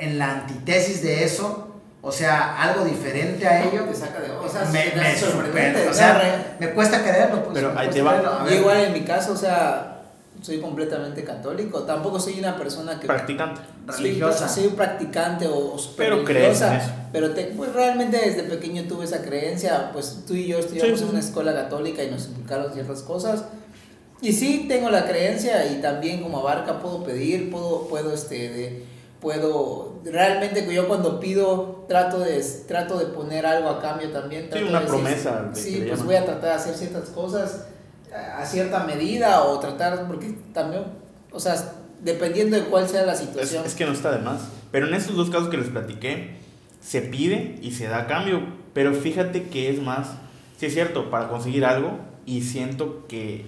[0.00, 1.68] en la antítesis de eso,
[2.00, 3.94] o sea, algo diferente a ello, o
[4.48, 8.46] sea, me, me, o sea, me cuesta creerlo, pues, pero ahí te va.
[8.50, 9.98] igual en mi caso, o sea,
[10.42, 11.82] soy completamente católico.
[11.82, 13.06] Tampoco soy una persona que.
[13.06, 13.60] Practicante.
[13.86, 14.48] Religiosa.
[14.48, 16.62] Soy un practicante o, o Pero crees
[17.12, 19.90] Pero te, pues realmente desde pequeño tuve esa creencia.
[19.92, 23.44] Pues tú y yo estudiamos en una escuela católica y nos inculcaron ciertas cosas.
[24.20, 28.84] Y sí tengo la creencia y también como abarca puedo pedir, puedo, puedo este, de,
[29.20, 34.48] puedo, realmente yo cuando pido trato de, trato de poner algo a cambio también.
[34.52, 35.50] sí, una promesa.
[35.52, 37.66] sí, pues voy a tratar de hacer ciertas cosas
[38.12, 40.84] a cierta medida o tratar, porque también,
[41.30, 41.56] o sea,
[42.02, 43.64] dependiendo de cuál sea la situación.
[43.64, 44.48] Es, que no está de más.
[44.70, 46.36] Pero en estos dos casos que les platiqué,
[46.80, 48.42] se pide y se da cambio.
[48.72, 50.08] Pero fíjate que es más,
[50.58, 53.46] sí es cierto, para conseguir algo y siento que,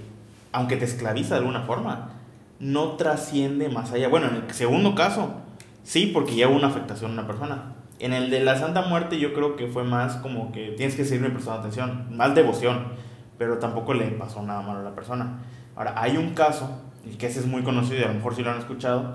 [0.52, 2.12] aunque te esclaviza de alguna forma,
[2.58, 4.08] no trasciende más allá.
[4.08, 5.34] Bueno, en el segundo caso,
[5.82, 7.74] sí, porque ya hubo una afectación a una persona.
[7.98, 11.04] En el de la Santa Muerte yo creo que fue más como que tienes que
[11.04, 12.98] seguirme prestando atención, más devoción
[13.40, 15.38] pero tampoco le pasó nada malo a la persona.
[15.74, 16.78] Ahora, hay un caso,
[17.10, 19.14] y que ese es muy conocido y a lo mejor si lo han escuchado,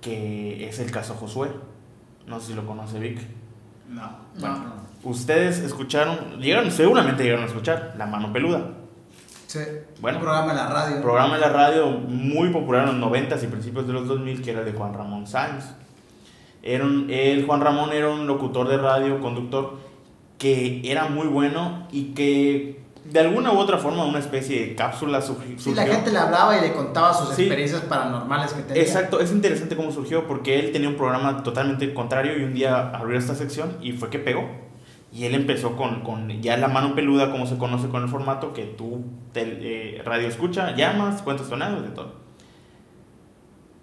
[0.00, 1.50] que es el caso Josué.
[2.26, 3.20] No sé si lo conoce Vic.
[3.88, 4.10] No.
[4.40, 4.64] Bueno,
[5.04, 8.68] ustedes escucharon, llegaron, seguramente llegaron a escuchar La Mano Peluda.
[9.46, 9.60] Sí.
[10.00, 11.02] Bueno, un programa en la radio.
[11.02, 14.50] Programa en la radio muy popular en los 90 y principios de los 2000 que
[14.50, 15.64] era de Juan Ramón Sáenz.
[16.62, 19.78] Era un, él, Juan Ramón, era un locutor de radio, conductor,
[20.36, 25.22] que era muy bueno y que de alguna u otra forma una especie de cápsula
[25.22, 25.56] surgió.
[25.58, 28.82] Sí, la gente le hablaba y le contaba sus experiencias paranormales que tenía.
[28.82, 32.90] Exacto, es interesante cómo surgió porque él tenía un programa totalmente contrario y un día
[32.90, 34.65] abrió esta sección y fue que pegó.
[35.12, 38.52] Y él empezó con, con ya la mano peluda, como se conoce con el formato,
[38.52, 39.04] que tú
[39.34, 42.14] eh, radio escucha, llamas, cuentas sonados, de todo.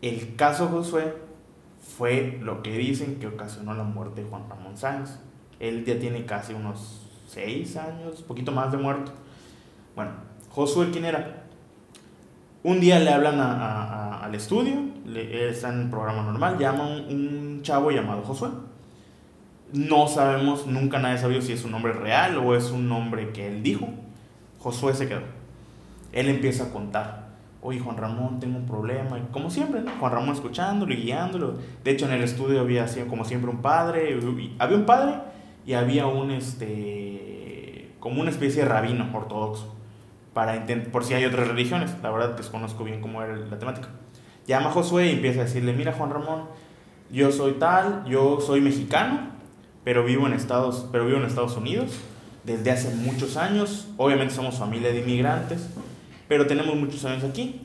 [0.01, 1.15] El caso Josué
[1.79, 5.19] fue lo que dicen que ocasionó la muerte de Juan Ramón Sáenz.
[5.59, 9.11] Él ya tiene casi unos seis años, poquito más de muerto.
[9.95, 10.11] Bueno,
[10.49, 11.43] Josué, ¿quién era?
[12.63, 17.91] Un día le hablan al estudio, le, está en programa normal, llama un, un chavo
[17.91, 18.49] llamado Josué.
[19.73, 23.47] No sabemos, nunca nadie sabido si es un nombre real o es un nombre que
[23.47, 23.89] él dijo.
[24.59, 25.21] Josué se quedó.
[26.13, 27.23] Él empieza a contar.
[27.61, 29.19] Oye, Juan Ramón, tengo un problema.
[29.31, 31.57] Como siempre, Juan Ramón escuchándolo y guiándolo.
[31.83, 34.17] De hecho, en el estudio había como siempre un padre.
[34.59, 35.15] Había un padre
[35.65, 39.73] y había un, este, como una especie de rabino ortodoxo,
[40.33, 43.89] para por si hay otras religiones, la verdad desconozco bien cómo era la temática.
[44.47, 46.43] Llama a Josué y empieza a decirle, mira Juan Ramón,
[47.11, 49.32] yo soy tal, yo soy mexicano,
[49.83, 51.91] pero vivo en Estados, pero vivo en Estados Unidos
[52.43, 55.69] desde hace muchos años, obviamente somos familia de inmigrantes,
[56.27, 57.61] pero tenemos muchos años aquí.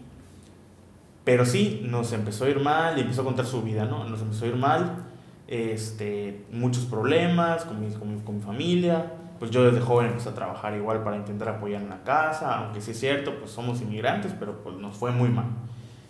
[1.24, 4.04] Pero sí, nos empezó a ir mal y empezó a contar su vida, ¿no?
[4.04, 5.04] Nos empezó a ir mal
[5.46, 9.12] este, muchos problemas con mi, con, mi, familia.
[9.38, 12.80] Pues yo desde joven empecé a trabajar igual para intentar apoyar en la casa, aunque
[12.80, 15.46] sí es cierto, pues somos inmigrantes, pero pues nos fue muy mal.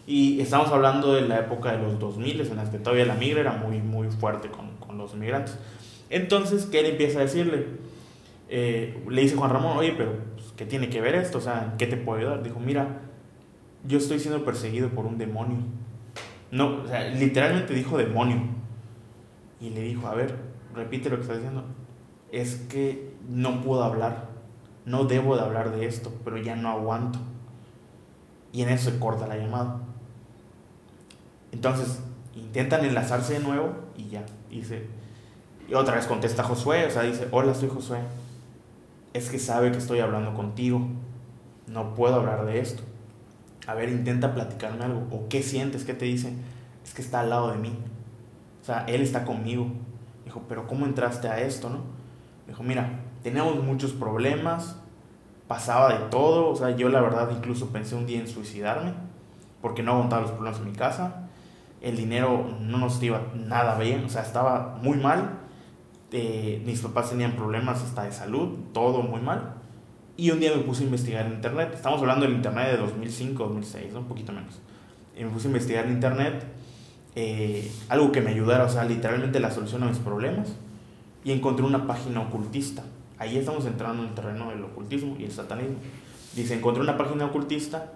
[0.06, 3.40] Y estamos hablando de la época de los 2000 en las que todavía la migra
[3.40, 5.58] era muy, muy fuerte con, con los inmigrantes.
[6.10, 7.66] Entonces, ¿qué él empieza a decirle?
[8.48, 11.38] Eh, le dice Juan Ramón, oye, pero pues, ¿qué tiene que ver esto?
[11.38, 12.42] O sea, ¿qué te puedo ayudar?
[12.42, 13.02] Dijo, mira,
[13.86, 15.58] yo estoy siendo perseguido por un demonio.
[16.50, 18.40] No, o sea, literalmente dijo demonio
[19.60, 20.34] y le dijo, a ver,
[20.74, 21.64] repite lo que está diciendo,
[22.32, 24.28] es que no puedo hablar,
[24.86, 27.18] no debo de hablar de esto, pero ya no aguanto.
[28.52, 29.82] Y en eso se corta la llamada.
[31.52, 32.00] Entonces,
[32.34, 34.24] intentan enlazarse de nuevo y ya.
[34.48, 34.86] Dice,
[35.68, 37.98] Y otra vez contesta Josué, o sea, dice, hola, soy Josué.
[39.12, 40.80] Es que sabe que estoy hablando contigo.
[41.66, 42.82] No puedo hablar de esto.
[43.66, 45.06] A ver, intenta platicarme algo.
[45.10, 45.84] ¿O qué sientes?
[45.84, 46.32] ¿Qué te dice?
[46.84, 47.78] Es que está al lado de mí.
[48.62, 49.66] O sea, él está conmigo.
[50.24, 51.80] Dijo, pero ¿cómo entraste a esto, no?
[52.46, 54.76] Dijo, mira, teníamos muchos problemas,
[55.48, 56.48] pasaba de todo.
[56.48, 58.94] O sea, yo la verdad incluso pensé un día en suicidarme
[59.60, 61.28] porque no aguantaba los problemas en mi casa.
[61.80, 65.47] El dinero no nos iba nada bien, o sea, estaba muy mal.
[66.10, 69.54] Eh, mis papás tenían problemas hasta de salud, todo muy mal.
[70.16, 71.70] Y un día me puse a investigar en internet.
[71.74, 74.60] Estamos hablando del internet de 2005, 2006, un poquito menos.
[75.16, 76.44] Y me puse a investigar en internet
[77.14, 80.56] eh, algo que me ayudara, o sea, literalmente la solución a mis problemas.
[81.24, 82.84] Y encontré una página ocultista.
[83.18, 85.76] Ahí estamos entrando en el terreno del ocultismo y el satanismo.
[86.34, 87.92] Dice, encontré una página ocultista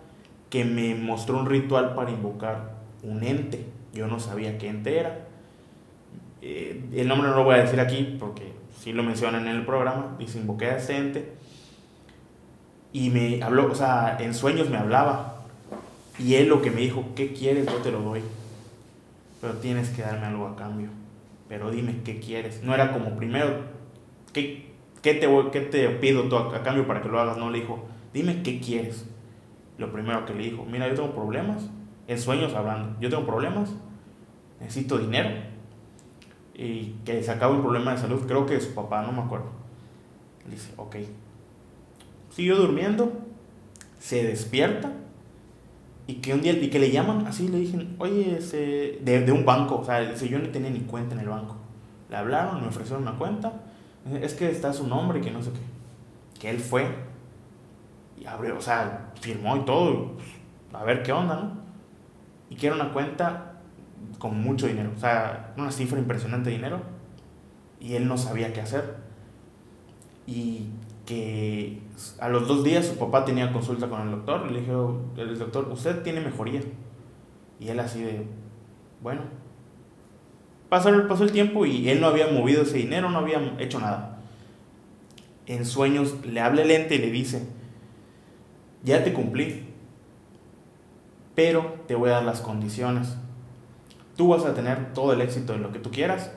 [0.50, 3.64] que me mostró un ritual para invocar un ente.
[3.94, 5.28] Yo no sabía qué ente era.
[6.42, 9.64] Eh, el nombre no lo voy a decir aquí porque sí lo mencionan en el
[9.64, 10.16] programa.
[10.18, 11.32] Dice, invoqué a ente.
[12.92, 15.44] Y me habló, o sea, en sueños me hablaba.
[16.18, 17.64] Y él lo que me dijo, ¿qué quieres?
[17.66, 18.20] Yo te lo doy.
[19.40, 20.90] Pero tienes que darme algo a cambio.
[21.48, 22.62] Pero dime, ¿qué quieres?
[22.62, 23.60] No era como primero,
[24.34, 27.38] ¿qué, qué te, qué te pido tú a, a cambio para que lo hagas?
[27.38, 29.06] No, le dijo, dime, ¿qué quieres?
[29.78, 31.68] lo primero que le dijo, mira, yo tengo problemas,
[32.06, 33.74] en sueños hablando, yo tengo problemas,
[34.60, 35.30] necesito dinero,
[36.54, 39.46] y que se acaba un problema de salud, creo que su papá, no me acuerdo.
[40.48, 40.96] Dice, ok.
[42.30, 43.12] Siguió durmiendo,
[43.98, 44.92] se despierta,
[46.06, 49.32] y que un día, y que le llaman así, le dije, oye, ese, de, de
[49.32, 51.56] un banco, o sea, yo no tenía ni cuenta en el banco.
[52.10, 53.52] Le hablaron, me ofrecieron una cuenta,
[54.20, 56.40] es que está su nombre y que no sé qué.
[56.40, 56.86] Que él fue,
[58.20, 60.16] y abrió, o sea, firmó y todo,
[60.72, 61.62] a ver qué onda, ¿no?
[62.50, 63.51] Y que era una cuenta
[64.18, 66.80] con mucho dinero, o sea, una cifra impresionante de dinero,
[67.80, 68.96] y él no sabía qué hacer.
[70.26, 70.68] Y
[71.06, 71.80] que
[72.20, 75.68] a los dos días su papá tenía consulta con el doctor, le dijo, el doctor,
[75.70, 76.60] usted tiene mejoría.
[77.58, 78.26] Y él así de,
[79.02, 79.22] bueno,
[80.68, 84.20] pasó pasó el tiempo y él no había movido ese dinero, no había hecho nada.
[85.46, 87.46] En sueños le habla el ente y le dice,
[88.82, 89.66] ya te cumplí,
[91.34, 93.16] pero te voy a dar las condiciones.
[94.22, 96.30] Tú vas a tener todo el éxito en lo que tú quieras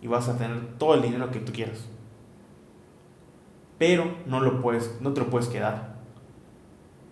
[0.00, 1.84] y vas a tener todo el dinero que tú quieras.
[3.78, 5.96] Pero no lo puedes, no te lo puedes quedar.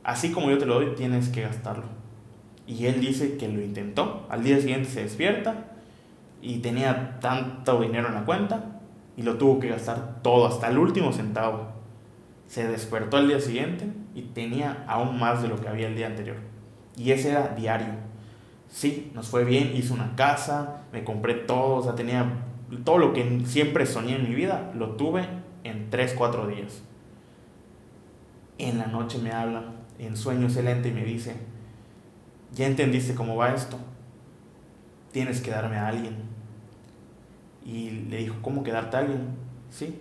[0.05, 1.87] Así como yo te lo doy, tienes que gastarlo.
[2.65, 4.25] Y él dice que lo intentó.
[4.31, 5.73] Al día siguiente se despierta
[6.41, 8.83] y tenía tanto dinero en la cuenta
[9.17, 11.73] y lo tuvo que gastar todo, hasta el último centavo.
[12.47, 16.07] Se despertó al día siguiente y tenía aún más de lo que había el día
[16.07, 16.37] anterior.
[16.97, 18.14] Y ese era diario.
[18.75, 22.27] Sí, nos fue bien, hice una casa, me compré todo, o sea, tenía
[22.83, 25.29] todo lo que siempre soñé en mi vida, lo tuve
[25.63, 26.83] en 3, 4 días.
[28.59, 29.63] En la noche me habla,
[30.01, 31.37] en sueño excelente, y me dice,
[32.53, 33.79] ya entendiste cómo va esto,
[35.13, 36.17] tienes que darme a alguien.
[37.65, 39.37] Y le dijo, ¿cómo que darte a alguien?
[39.71, 40.01] Sí,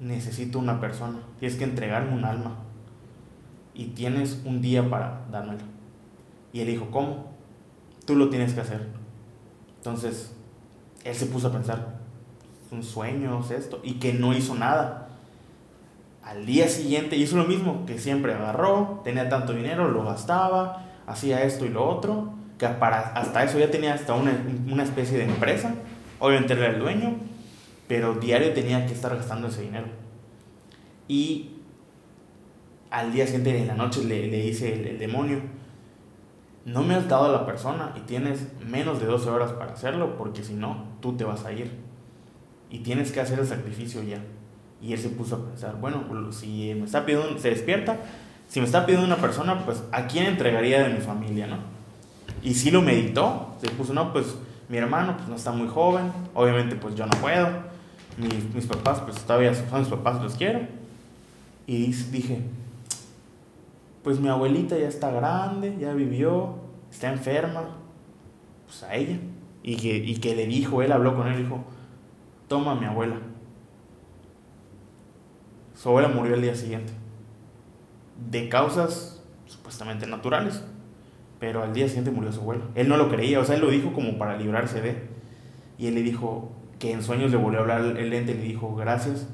[0.00, 2.56] necesito una persona, tienes que entregarme un alma
[3.74, 5.64] y tienes un día para dármelo.
[6.54, 7.35] Y él dijo, ¿cómo?
[8.06, 8.86] Tú lo tienes que hacer.
[9.76, 10.32] Entonces,
[11.04, 11.98] él se puso a pensar,
[12.70, 15.08] un sueño, es esto, y que no hizo nada.
[16.22, 21.42] Al día siguiente hizo lo mismo, que siempre agarró, tenía tanto dinero, lo gastaba, hacía
[21.42, 24.32] esto y lo otro, que para, hasta eso ya tenía hasta una,
[24.70, 25.74] una especie de empresa,
[26.18, 27.16] obviamente era el dueño,
[27.86, 29.86] pero diario tenía que estar gastando ese dinero.
[31.06, 31.50] Y
[32.90, 35.40] al día siguiente en la noche le, le dice el, demonio,
[36.66, 40.16] no me has dado a la persona y tienes menos de 12 horas para hacerlo
[40.18, 41.70] porque si no, tú te vas a ir.
[42.70, 44.20] Y tienes que hacer el sacrificio ya.
[44.82, 46.02] Y él se puso a pensar, bueno,
[46.32, 47.96] si me está pidiendo, se despierta,
[48.48, 51.58] si me está pidiendo una persona, pues ¿a quién entregaría de mi familia, no?
[52.42, 54.34] Y si lo meditó, se puso, no, pues
[54.68, 57.48] mi hermano pues no está muy joven, obviamente pues yo no puedo,
[58.18, 60.60] mis, mis papás pues todavía son mis papás, los quiero.
[61.68, 62.40] Y dije,
[64.06, 66.54] pues mi abuelita ya está grande, ya vivió,
[66.88, 67.76] está enferma,
[68.64, 69.18] pues a ella.
[69.64, 71.64] Y que, y que le dijo, él habló con él, dijo,
[72.46, 73.16] toma mi abuela.
[75.74, 76.92] Su abuela murió el día siguiente,
[78.30, 80.62] de causas supuestamente naturales,
[81.40, 82.62] pero al día siguiente murió su abuela.
[82.76, 85.02] Él no lo creía, o sea, él lo dijo como para librarse de.
[85.78, 88.44] Y él le dijo que en sueños le volvió a hablar el ente y le
[88.44, 89.26] dijo, gracias,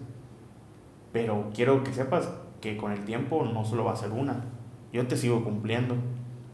[1.13, 2.31] pero quiero que sepas
[2.63, 4.47] que con el tiempo no solo va a ser una,
[4.93, 5.97] yo te sigo cumpliendo,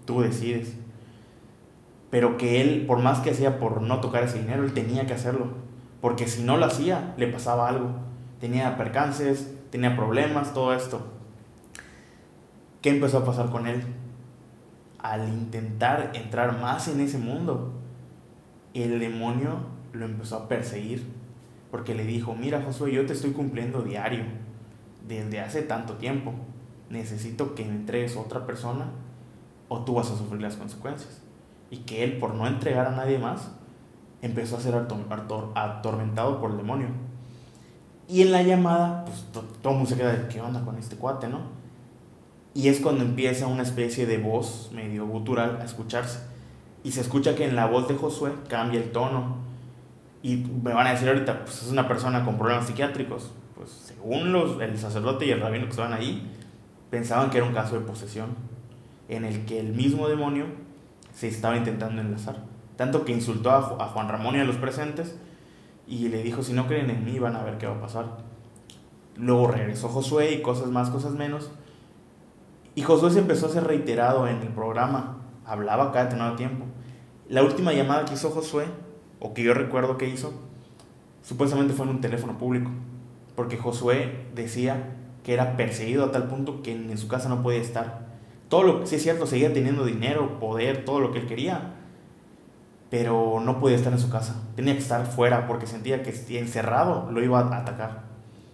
[0.05, 0.75] tú decides.
[2.11, 5.15] Pero que él, por más que hacía por no tocar ese dinero, él tenía que
[5.15, 5.49] hacerlo,
[6.01, 7.91] porque si no lo hacía, le pasaba algo.
[8.41, 11.07] Tenía percances, tenía problemas, todo esto.
[12.81, 13.83] ¿Qué empezó a pasar con él?
[15.01, 17.73] Al intentar entrar más en ese mundo,
[18.73, 19.59] el demonio
[19.93, 21.05] lo empezó a perseguir,
[21.71, 24.25] porque le dijo, mira Josué, yo te estoy cumpliendo diario,
[25.07, 26.35] desde hace tanto tiempo,
[26.91, 28.87] necesito que me entregues a otra persona
[29.69, 31.21] o tú vas a sufrir las consecuencias.
[31.71, 33.51] Y que él, por no entregar a nadie más,
[34.23, 36.89] empezó a ser atormentado por el demonio.
[38.09, 40.97] Y en la llamada, pues todo el mundo se queda de, ¿qué onda con este
[40.97, 41.41] cuate, no?
[42.55, 46.21] Y es cuando empieza una especie de voz medio gutural a escucharse.
[46.83, 49.37] Y se escucha que en la voz de Josué cambia el tono.
[50.23, 53.31] Y me van a decir ahorita, pues es una persona con problemas psiquiátricos.
[53.55, 56.35] Pues según los, el sacerdote y el rabino que estaban ahí,
[56.91, 58.29] pensaban que era un caso de posesión,
[59.09, 60.47] en el que el mismo demonio
[61.13, 62.45] se estaba intentando enlazar.
[62.77, 65.17] Tanto que insultó a, Juan Ramón y a los presentes
[65.87, 68.19] y le dijo, si no creen en mí van a ver qué va a pasar.
[69.17, 71.51] Luego regresó Josué y cosas más, cosas menos.
[72.77, 75.19] Y Josué se empezó a ser reiterado en el programa.
[75.45, 76.67] Hablaba cada determinado tiempo.
[77.29, 78.67] La última llamada que hizo Josué,
[79.19, 80.33] o que yo recuerdo que hizo,
[81.23, 82.71] supuestamente fue en un teléfono público.
[83.35, 84.98] Porque Josué decía
[85.29, 88.07] que era perseguido a tal punto que en su casa no podía estar.
[88.49, 91.75] Todo lo que sí es cierto, seguía teniendo dinero, poder, todo lo que él quería,
[92.89, 94.43] pero no podía estar en su casa.
[94.57, 98.05] Tenía que estar fuera porque sentía que encerrado lo iba a atacar.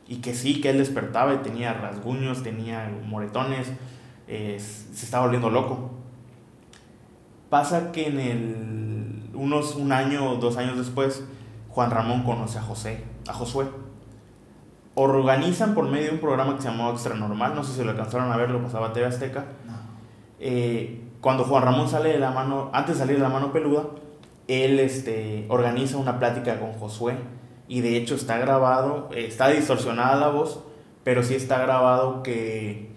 [0.09, 3.71] Y que sí, que él despertaba y tenía rasguños, tenía moretones,
[4.27, 4.57] se
[5.05, 5.93] estaba volviendo loco.
[7.51, 11.23] Pasa que en el, unos un año o dos años después,
[11.69, 13.84] Juan Ramón conoce a José, a Josué.
[14.95, 17.91] Organizan por medio de un programa que se llamó Extra Normal, no sé si lo
[17.91, 19.45] alcanzaron a ver, lo pasaba TV Azteca.
[20.39, 23.85] Eh, cuando Juan Ramón sale de la mano, antes de salir de la mano peluda,
[24.47, 27.17] él este, organiza una plática con Josué
[27.67, 30.63] y de hecho está grabado, está distorsionada la voz,
[31.03, 32.93] pero sí está grabado que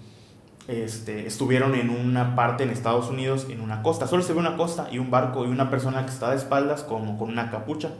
[0.67, 4.07] este, estuvieron en una parte en Estados Unidos, en una costa.
[4.07, 6.83] Solo se ve una costa y un barco y una persona que está de espaldas
[6.83, 7.91] como con una capucha.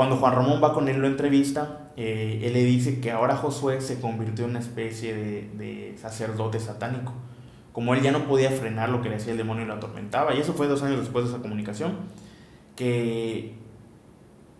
[0.00, 3.82] Cuando Juan Ramón va con él lo entrevista, eh, él le dice que ahora Josué
[3.82, 7.12] se convirtió en una especie de, sacerdote satánico
[7.72, 10.34] como él ya no podía frenar lo que le hacía el demonio y lo atormentaba.
[10.34, 11.98] Y eso fue dos años después de esa comunicación,
[12.76, 13.56] que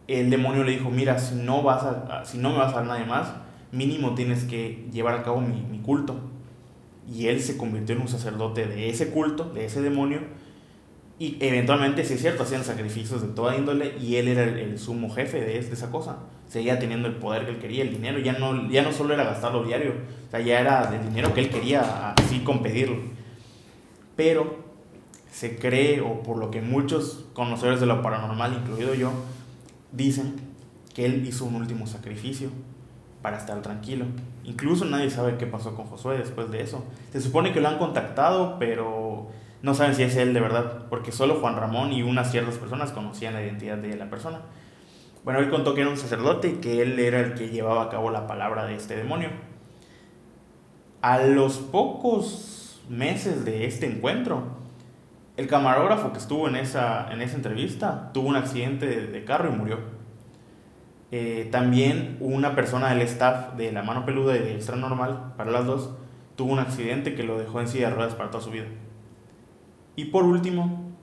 [0.09, 2.84] el demonio le dijo, mira, si no, vas a, si no me vas a dar
[2.84, 3.32] nadie más,
[3.72, 6.16] mínimo tienes que llevar a cabo mi culto.
[7.11, 10.20] Y él se convirtió en un sacerdote de ese culto, de ese demonio,
[11.20, 15.10] y eventualmente, sí es cierto, hacían sacrificios de toda índole y él era el, sumo
[15.10, 16.16] jefe de, esa cosa.
[16.48, 18.18] Seguía teniendo el poder que él quería, el dinero.
[18.20, 19.92] Ya no, ya no solo era gastarlo diario,
[20.32, 22.96] ya era del dinero que él quería, así con pedirlo.
[24.16, 24.64] Pero
[25.30, 29.12] se cree, o por lo que muchos conocedores de lo paranormal, incluido yo,
[29.92, 30.36] dicen
[30.94, 32.48] que él hizo un último sacrificio
[33.20, 34.06] para estar tranquilo.
[34.44, 36.82] Incluso nadie sabe qué pasó con Josué después de eso.
[37.12, 39.28] Se supone que lo han contactado, pero
[39.62, 42.92] no saben si es él de verdad, porque solo Juan Ramón y unas ciertas personas
[42.92, 44.40] conocían la identidad de la persona.
[45.24, 47.88] Bueno, él contó que era un sacerdote y que él era el que llevaba a
[47.90, 49.28] cabo la palabra de este demonio.
[51.02, 54.44] A los pocos meses de este encuentro,
[55.36, 59.56] el camarógrafo que estuvo en esa, en esa entrevista tuvo un accidente de, carro y
[59.56, 59.78] murió.
[61.12, 65.50] Eh, también una persona del staff de La Mano Peluda y de Extra Normal, para
[65.50, 65.90] las dos,
[66.36, 68.66] tuvo un accidente que lo dejó en silla de ruedas para toda su vida.
[70.01, 70.94] Y por último,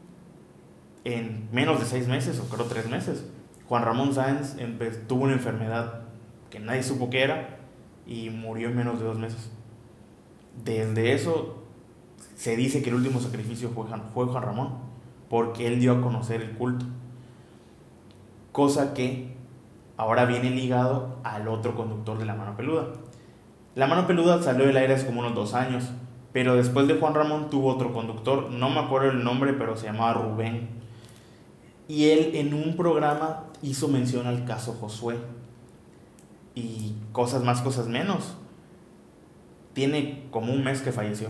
[1.04, 3.28] en menos de seis meses, o creo tres meses,
[3.70, 4.56] Juan Ramón Sáenz
[5.08, 6.02] tuvo una enfermedad
[6.50, 7.60] que nadie supo qué era
[8.08, 9.52] y murió en menos de dos meses.
[10.66, 11.64] Desde eso
[12.36, 13.86] se dice que el último sacrificio fue,
[14.16, 14.70] fue Juan Ramón,
[15.30, 16.88] porque él dio a conocer el culto.
[18.52, 19.36] Cosa que
[19.95, 22.93] ahora viene ligado al otro conductor de la mano peluda.
[23.76, 25.91] La mano peluda salió del aire hace como unos dos años
[26.38, 29.88] pero después de Juan Ramón tuvo otro conductor, no me acuerdo el nombre, pero se
[29.88, 30.70] llamaba Rubén.
[31.88, 35.16] Y él en un programa hizo mención al caso Josué.
[36.54, 38.36] Y cosas más, cosas menos.
[39.74, 41.30] Tiene como un mes que falleció.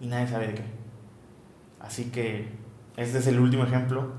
[0.00, 0.64] Y nadie sabe de qué.
[1.78, 2.48] Así que
[2.96, 4.14] este es el último ejemplo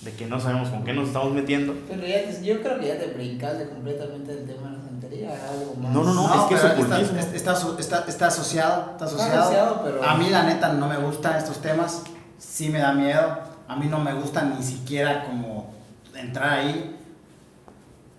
[0.00, 1.76] de que no sabemos con qué nos estamos metiendo.
[1.86, 5.74] Pero ya yo creo que ya te brincaste completamente del tema de la santería, algo
[5.76, 5.92] más.
[5.92, 7.18] No, no, no, es que es ocultismo.
[7.18, 9.80] Está, está, está, está, asociado, está asociado.
[9.84, 10.04] pero...
[10.04, 12.02] A mí la neta no me gustan estos temas,
[12.38, 13.38] sí me da miedo.
[13.68, 15.70] A mí no me gusta ni siquiera como
[16.14, 16.98] entrar ahí,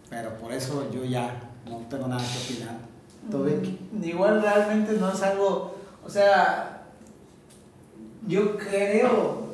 [0.10, 1.30] pero por eso yo ya
[1.66, 2.76] no tengo nada que opinar.
[3.30, 5.76] ¿Tú, mm, Igual realmente no es algo,
[6.06, 6.84] o sea,
[8.28, 9.54] yo creo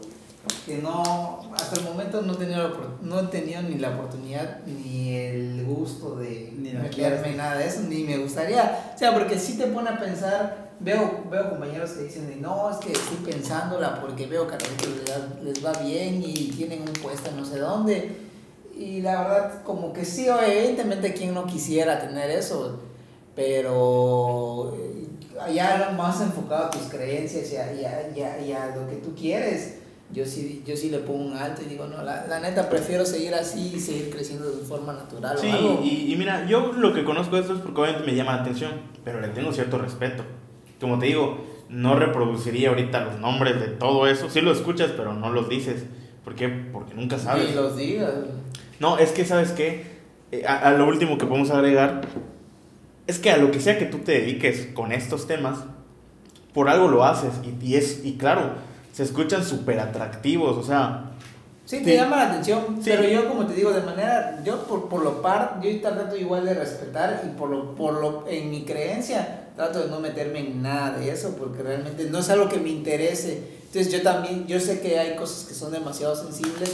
[0.65, 5.15] que no, hasta el momento no he tenido, no he tenido ni la oportunidad ni
[5.15, 6.53] el gusto de
[7.31, 8.91] Ni nada de eso, ni me gustaría.
[8.95, 12.69] O sea, porque si te pone a pensar, veo, veo compañeros que dicen, de, no,
[12.69, 16.93] es que estoy pensándola porque veo que a los les, va bien y tienen un
[16.93, 18.11] puesto no sé dónde.
[18.77, 22.79] Y la verdad, como que sí, evidentemente, quien no quisiera tener eso,
[23.35, 25.07] pero eh,
[25.41, 28.87] allá más enfocado a tus creencias y a, y a- y a- y a lo
[28.89, 29.76] que tú quieres,
[30.11, 33.05] yo sí, yo sí le pongo un alto y digo, no, la, la neta prefiero
[33.05, 35.81] seguir así y seguir creciendo de forma natural Sí, o algo.
[35.83, 38.41] y, y mira, yo lo que conozco de esto es porque obviamente me llama la
[38.41, 38.71] atención,
[39.03, 40.23] pero le tengo cierto respeto.
[40.79, 44.29] Como te digo, no reproduciría ahorita los nombres de todo eso.
[44.29, 45.83] Sí lo escuchas, pero no los dices.
[46.23, 46.47] ¿Por qué?
[46.49, 47.49] Porque nunca sabes.
[47.51, 48.13] Y los digas.
[48.79, 49.97] No, es que, ¿sabes qué?
[50.31, 52.01] Eh, A, a lo último que podemos agregar
[53.07, 55.59] es que a lo que sea que tú te dediques con estos temas,
[56.53, 57.31] por algo lo haces.
[57.43, 58.51] Y, y es, y claro,
[58.97, 61.11] se escuchan súper atractivos, o sea,
[61.65, 61.97] Sí, te Sí.
[61.97, 62.89] llama la atención, Sí.
[62.91, 66.45] pero yo como te digo, de manera, yo por, por lo par, yo trato igual
[66.45, 70.61] de respetar y por lo, por lo, en mi creencia, trato de no meterme en
[70.61, 73.43] nada de eso, porque realmente no es algo que me interese.
[73.65, 76.71] Entonces yo también, yo sé que hay cosas que son demasiado sensibles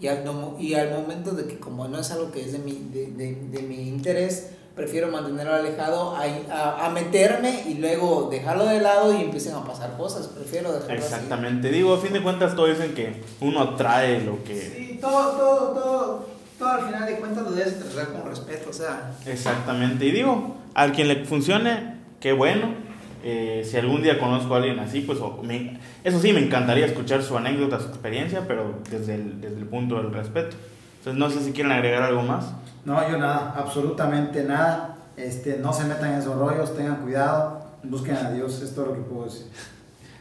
[0.00, 2.60] y al, no- y al momento de que como no es algo que es de
[2.60, 8.28] mi, de, de, de mi interés, prefiero mantenerlo alejado a, a, a meterme y luego
[8.30, 10.26] dejarlo de lado y empiecen a pasar cosas.
[10.28, 11.02] Prefiero dejarlo así.
[11.04, 11.70] exactamente.
[11.70, 14.58] Digo, a fin de cuentas, todos dicen que uno atrae lo que.
[14.58, 16.26] Sí, todo, todo, todo,
[16.58, 19.12] todo al final de cuentas lo debes tratar con respeto, o sea.
[19.26, 20.06] Exactamente.
[20.06, 22.88] Y digo, al quien le funcione, qué bueno.
[23.22, 26.86] Eh, si algún día conozco a alguien así, pues o me- eso sí, me encantaría
[26.86, 30.56] escuchar su anécdota, su experiencia, pero desde el, desde el punto del respeto.
[31.00, 32.46] Entonces, no sé si quieren agregar algo más.
[32.84, 34.96] No, yo nada, absolutamente nada.
[35.16, 38.94] Este, no se metan en esos rollos, tengan cuidado, busquen a Dios, es todo lo
[38.94, 39.46] que puedo decir.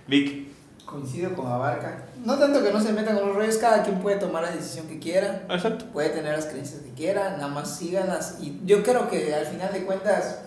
[0.07, 0.49] Vic,
[0.85, 2.05] Coincido con Abarca.
[2.25, 4.87] No tanto que no se metan con los rollos, cada quien puede tomar la decisión
[4.87, 5.85] que quiera, exacto.
[5.93, 8.37] puede tener las creencias que quiera, nada más síganlas.
[8.41, 10.41] Y yo creo que al final de cuentas,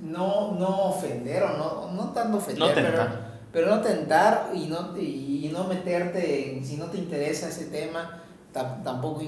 [0.00, 3.20] no, no ofender o no, no tanto ofender, No pero, tentar.
[3.52, 7.64] pero no tentar y no, y, y no meterte, en- si no te interesa ese
[7.66, 8.22] tema,
[8.54, 9.22] tam- tampoco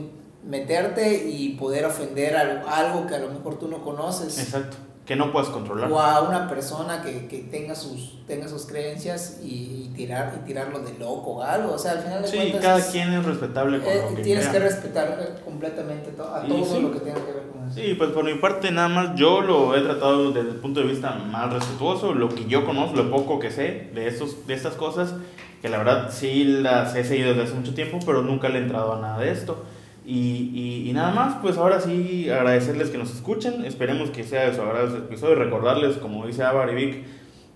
[0.47, 4.39] meterte y poder ofender a algo que a lo mejor tú no conoces.
[4.39, 4.77] Exacto.
[5.05, 5.89] Que no puedes controlar.
[5.93, 10.45] o a una persona que, que tenga sus tenga sus creencias y, y tirar y
[10.45, 13.13] tirarlo de loco o algo o sea al final de Sí, cuentas cada es- quien
[13.13, 14.63] es respetable con eh, lo que tienes que crea.
[14.69, 16.83] respetar eh, completamente to- a Y todo sí.
[16.83, 19.43] lo que tenga que ver con eso Sí, pues por mi parte nada más yo
[19.43, 23.09] lo he tratado desde el punto de vista más respetuoso, lo que yo conozco, lo
[23.09, 25.15] poco que sé de, estos, de estas cosas,
[25.63, 28.63] que la verdad sí las he seguido desde hace mucho tiempo, pero nunca le he
[28.63, 29.65] entrado a nada de esto.
[30.07, 34.49] Y, y, y nada más, pues ahora sí agradecerles que nos escuchen, esperemos que sea
[34.49, 37.05] de su agrado este episodio, recordarles, como dice Avar y Vic,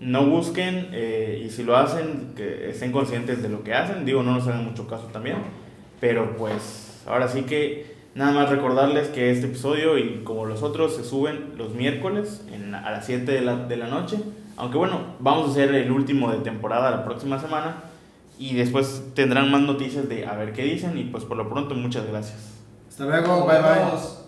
[0.01, 4.21] no busquen eh, y si lo hacen, que estén conscientes de lo que hacen, digo,
[4.21, 5.37] no nos hagan mucho caso también,
[6.01, 10.93] pero pues ahora sí que nada más recordarles que este episodio y como los otros
[10.95, 14.17] se suben los miércoles en- a las 7 de la, de la noche,
[14.57, 17.83] aunque bueno, vamos a hacer el último de temporada la próxima semana
[18.41, 21.75] y después tendrán más noticias de a ver qué dicen y pues por lo pronto
[21.75, 22.39] muchas gracias.
[22.89, 24.20] Hasta luego, bye bye.